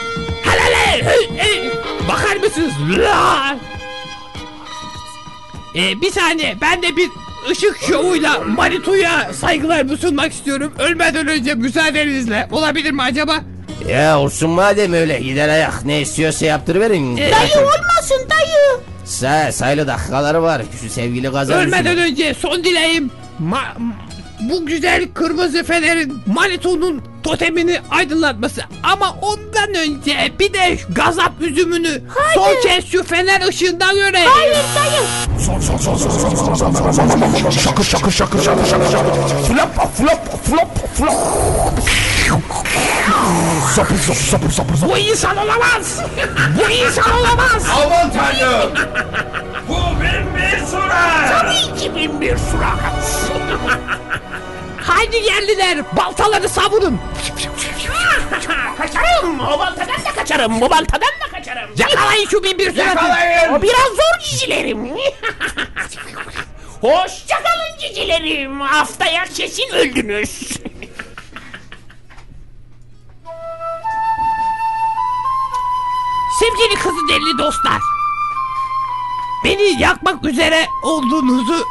Helal 0.43 1.71
Bakar 2.09 2.35
mısınız? 2.35 2.71
La! 2.97 3.55
Ee, 5.75 6.01
bir 6.01 6.11
saniye 6.11 6.57
ben 6.61 6.81
de 6.81 6.95
bir 6.95 7.09
ışık 7.51 7.77
şovuyla 7.87 8.39
Manito'ya 8.39 9.33
saygılarımı 9.33 9.97
sunmak 9.97 10.33
istiyorum. 10.33 10.73
Ölmeden 10.79 11.27
önce 11.27 11.55
müsaadenizle. 11.55 12.47
Olabilir 12.51 12.91
mi 12.91 13.01
acaba? 13.01 13.35
Ya 13.89 14.19
olsun 14.19 14.49
madem 14.49 14.93
öyle 14.93 15.19
gider 15.19 15.49
ayak 15.49 15.85
ne 15.85 16.01
istiyorsa 16.01 16.45
yaptırıverin. 16.45 17.17
Ee, 17.17 17.31
Dayı 17.31 17.57
olmasın 17.65 18.29
dayı. 18.29 18.79
Sa 19.05 19.51
sayılı 19.51 19.87
dakikaları 19.87 20.43
var 20.43 20.61
şu 20.81 20.89
sevgili 20.89 21.31
kazan. 21.31 21.59
Ölmeden 21.61 21.97
önce 21.97 22.33
son 22.33 22.63
dileğim 22.63 23.11
ma- 23.43 23.93
bu 24.41 24.65
güzel 24.65 25.07
kırmızı 25.13 25.63
fenerin 25.63 26.13
Manito'nun 26.25 27.01
totemini 27.23 27.79
aydınlatması. 27.89 28.61
Ama 28.83 29.15
Ondan 29.61 29.81
önce 29.81 30.31
bir 30.39 30.53
de 30.53 30.77
gazap 30.89 31.31
üzümünü 31.41 32.01
Hayır. 32.15 32.35
son 32.35 32.61
kez 32.61 32.91
şu 32.91 33.03
fener 33.03 33.47
ışığından 33.47 33.95
göre. 33.95 34.25
Hayır 34.25 34.57
hayır. 34.77 35.03
Şakır 37.63 37.83
şakır 37.83 38.11
şakır 38.11 38.43
şakır 38.43 38.65
şakır 38.65 38.91
şakır. 38.91 39.43
Flop 39.47 39.97
flop 39.97 40.45
flop 40.45 40.95
flop. 40.97 41.13
Sapır 43.75 43.95
sapır 43.97 44.15
sapır 44.15 44.49
sapır 44.51 44.75
sapır. 44.75 44.93
Bu 44.93 44.97
insan 44.97 45.37
olamaz. 45.37 46.01
Bu 46.59 46.71
insan 46.71 47.11
olamaz. 47.19 47.65
Aman 47.85 48.11
tanrım. 48.13 48.71
Bu 49.69 49.75
bin 50.01 50.35
bir 50.35 50.65
sura. 50.65 51.27
Tabii 51.31 51.79
ki 51.79 51.95
bin 51.95 52.21
bir 52.21 52.37
sura. 52.37 52.75
Haydi 54.83 55.15
yerliler 55.15 55.95
baltaları 55.97 56.49
savurun. 56.49 56.99
Kaçarım. 58.77 59.39
O 59.39 59.59
baltadan 59.59 60.05
da 60.05 60.11
kaçarım. 60.15 60.61
Bu 60.61 60.69
baltadan 60.69 61.01
da 61.01 61.31
kaçarım. 61.31 61.69
Yakalayın 61.77 62.27
şu 62.27 62.43
bin 62.43 62.57
bir 62.59 62.71
suratı. 62.71 62.79
Yakalayın. 62.87 63.53
O 63.53 63.61
biraz 63.61 63.87
zor 63.87 64.19
cicilerim. 64.23 64.89
Hoşçakalın 66.81 67.77
cicilerim. 67.79 68.61
Haftaya 68.61 69.23
kesin 69.25 69.69
öldünüz. 69.73 70.51
Sevgili 76.39 76.79
kızı 76.79 77.07
deli 77.09 77.37
dostlar. 77.37 77.81
Beni 79.45 79.81
yakmak 79.81 80.25
üzere 80.25 80.65
olduğunuzu 80.83 81.65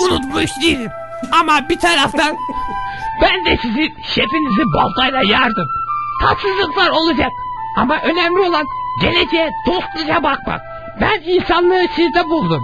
unutmuş 0.00 0.50
değilim. 0.62 0.90
Ama 1.32 1.68
bir 1.68 1.78
taraftan 1.78 2.36
ben 3.22 3.44
de 3.44 3.56
sizin 3.62 3.88
şefinizi 4.02 4.62
baltayla 4.74 5.20
yardım. 5.32 5.83
Tatsızlıklar 6.24 6.90
olacak. 6.90 7.32
Ama 7.76 8.00
önemli 8.02 8.40
olan 8.40 8.66
geleceğe 9.00 9.50
dostluca 9.66 10.22
bakmak. 10.22 10.60
Ben 11.00 11.20
insanlığı 11.26 11.88
sizde 11.96 12.24
buldum. 12.24 12.62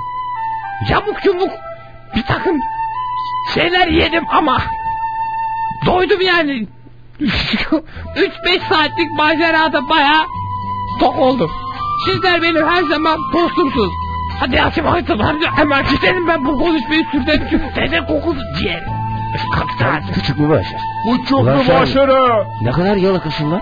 Yamuk 0.88 1.24
yumuk 1.24 1.50
bir 2.16 2.22
takım 2.22 2.60
şeyler 3.54 3.88
yedim 3.88 4.24
ama 4.28 4.62
doydum 5.86 6.20
yani. 6.20 6.52
3-5 7.20 8.68
saatlik 8.68 9.10
macerada 9.16 9.88
bayağı 9.88 10.24
tok 11.00 11.18
oldum. 11.18 11.50
Sizler 12.06 12.42
benim 12.42 12.68
her 12.68 12.82
zaman 12.82 13.18
dostumsunuz. 13.32 13.92
Hadi 14.40 14.62
açım 14.62 14.88
açım 14.88 15.20
hadi 15.20 15.46
hemen 15.46 15.84
gidelim 15.84 16.28
ben 16.28 16.44
bu 16.44 16.58
konuşmayı 16.58 17.04
çünkü 17.12 17.60
dede 17.76 18.06
kokusu 18.06 18.40
ciğer. 18.58 18.99
Kaptan. 19.54 20.02
Küçük 20.14 20.38
mübaşir. 20.38 20.76
Bu 21.08 21.24
çok 21.24 21.40
Ulan 21.40 21.58
sen- 21.62 21.74
mübaşere. 21.76 22.44
Ne 22.62 22.70
kadar 22.70 22.96
yalakasın 22.96 23.50
lan. 23.50 23.60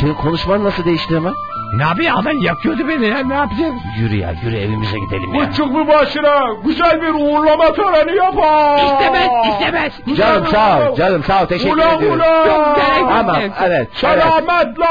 Senin 0.00 0.14
konuşman 0.14 0.64
nasıl 0.64 0.84
değişti 0.84 1.16
hemen? 1.16 1.32
Ne 1.76 1.82
yapıyor 1.82 2.12
adam 2.18 2.36
yakıyordu 2.42 2.88
beni 2.88 3.06
ya 3.08 3.18
ne 3.26 3.34
yapacağım? 3.34 3.80
Yürü 3.98 4.16
ya 4.16 4.32
yürü 4.42 4.56
evimize 4.56 4.98
gidelim 4.98 5.34
ya. 5.34 5.48
Bu 5.50 5.54
çok 5.54 5.70
mübaşere. 5.74 6.40
Güzel 6.64 7.02
bir 7.02 7.08
uğurlama 7.08 7.72
töreni 7.72 8.16
yapar. 8.16 8.76
İstemez 8.84 9.28
istemez. 9.52 9.92
Canım 10.16 10.46
sağ 10.46 10.78
ol 10.90 10.96
canım 10.96 11.24
sağ 11.24 11.42
ol 11.42 11.46
teşekkür 11.46 11.76
Ula 11.76 11.92
ediyorum. 11.92 12.16
ula. 12.18 12.26
Yok, 12.26 12.76
gerek 12.76 13.00
yok. 13.00 13.08
Tamam 13.10 13.36
evet. 13.40 13.52
evet. 13.62 13.88
Selametle. 13.94 14.86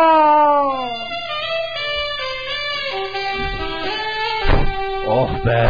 Oh 5.08 5.30
be. 5.46 5.70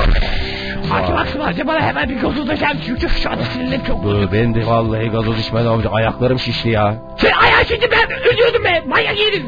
Hadi 0.90 1.14
baksana 1.14 1.44
acaba 1.44 1.80
hemen 1.80 2.10
bir 2.10 2.16
gözüldeceğim 2.16 2.78
çünkü 2.86 3.10
şu 3.10 3.32
anda 3.32 3.44
sinirlerim 3.44 3.84
çok. 3.84 4.04
Bu 4.04 4.32
ben 4.34 4.56
de 4.56 4.66
vallahi 4.66 5.10
gazoz 5.10 5.40
içmeden 5.40 5.66
olmuş 5.66 5.86
ayaklarım 5.92 6.40
şişti 6.40 6.70
ya. 6.70 6.96
Sen 7.18 7.32
ayağı 7.32 7.66
şimdi 7.66 7.88
ben 7.92 8.32
ölüyordum 8.34 8.64
be 8.64 8.84
manyak 8.88 9.20
herif. 9.20 9.44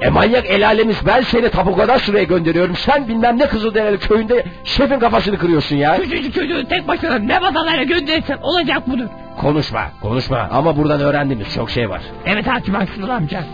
E 0.00 0.08
manyak 0.10 0.50
el 0.50 0.66
alemiz 0.66 1.06
ben 1.06 1.20
seni 1.20 1.50
tapukadan 1.50 1.98
şuraya 1.98 2.24
gönderiyorum. 2.24 2.76
Sen 2.76 3.08
bilmem 3.08 3.38
ne 3.38 3.46
Kızılderili 3.46 3.98
köyünde 3.98 4.44
şefin 4.64 4.98
kafasını 4.98 5.38
kırıyorsun 5.38 5.76
ya. 5.76 5.96
Küçücük 5.96 6.34
çocuğu 6.34 6.68
tek 6.68 6.88
başına 6.88 7.18
ne 7.18 7.42
vatanlara 7.42 7.82
gönderirsen 7.82 8.38
olacak 8.42 8.90
budur. 8.90 9.06
Konuşma 9.40 9.82
konuşma 10.02 10.48
ama 10.52 10.76
buradan 10.76 11.00
öğrendiğimiz 11.00 11.54
çok 11.54 11.70
şey 11.70 11.90
var. 11.90 12.00
Evet 12.26 12.46
hakim 12.46 12.74
haksız 12.74 13.10
amca. 13.10 13.44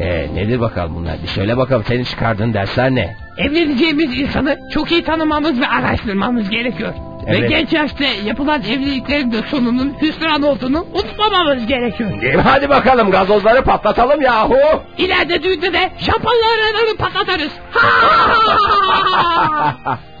E 0.00 0.34
nedir 0.34 0.60
bakalım 0.60 0.94
bunlar 0.94 1.22
bir 1.22 1.28
söyle 1.28 1.56
bakalım 1.56 1.84
senin 1.88 2.04
çıkardığın 2.04 2.54
dersler 2.54 2.90
ne? 2.90 3.16
Evleneceğimiz 3.38 4.18
insanı 4.18 4.58
çok 4.74 4.92
iyi 4.92 5.04
tanımamız 5.04 5.60
ve 5.60 5.68
araştırmamız 5.68 6.50
gerekiyor. 6.50 6.92
Ve 7.26 7.36
Evet. 7.36 7.50
genç 7.50 7.72
yaşta 7.72 8.04
yapılan 8.24 8.62
evliliklerin 8.62 9.32
de 9.32 9.36
sonunun 9.50 9.94
hüsran 10.02 10.42
olduğunu 10.42 10.86
unutmamamız 10.92 11.66
gerekiyor. 11.66 12.10
E, 12.22 12.36
hadi 12.36 12.68
bakalım 12.68 13.10
gazozları 13.10 13.62
patlatalım 13.62 14.20
yahu. 14.20 14.56
İleride 14.98 15.42
düğünde 15.42 15.72
de 15.72 15.90
şampanyaları 15.98 16.96
patlatırız. 16.98 17.52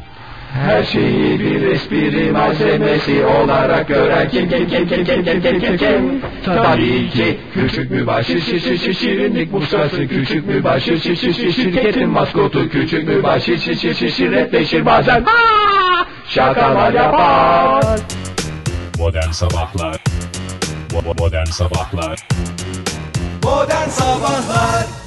Her 0.54 0.84
şeyi 0.84 1.40
bir 1.40 1.62
espri 1.62 2.32
malzemesi 2.32 3.24
olarak 3.24 3.88
gören 3.88 4.28
kim 4.28 4.48
kim 4.48 4.68
kim 4.68 4.88
kim 4.88 5.04
kim 5.04 5.24
kim 5.24 5.42
kim 5.42 5.60
kim 5.60 5.76
kim? 5.76 6.22
Tabii 6.44 7.10
ki 7.10 7.38
küçük 7.54 7.90
mübaşir 7.90 8.40
şir 8.40 8.60
şir 8.60 8.78
şir 8.78 8.94
şirinlik 8.94 9.52
muskası 9.52 10.06
Küçük 10.06 10.46
mübaşir 10.46 10.98
şir 10.98 11.16
şir 11.16 11.32
şir 11.32 11.52
şirketin 11.52 12.08
maskotu 12.08 12.68
Küçük 12.68 13.08
mübaşir 13.08 13.58
şir 13.58 13.76
şir 13.76 13.94
şir 13.94 14.10
şirretleşir 14.10 14.86
bazen. 14.86 15.24
Şakalar 16.28 16.92
yapar. 16.92 17.98
Modern 18.98 19.30
Sabahlar. 19.30 19.96
Modern 21.18 21.44
Sabahlar. 21.44 22.18
Modern 23.42 23.88
Sabahlar 23.88 24.97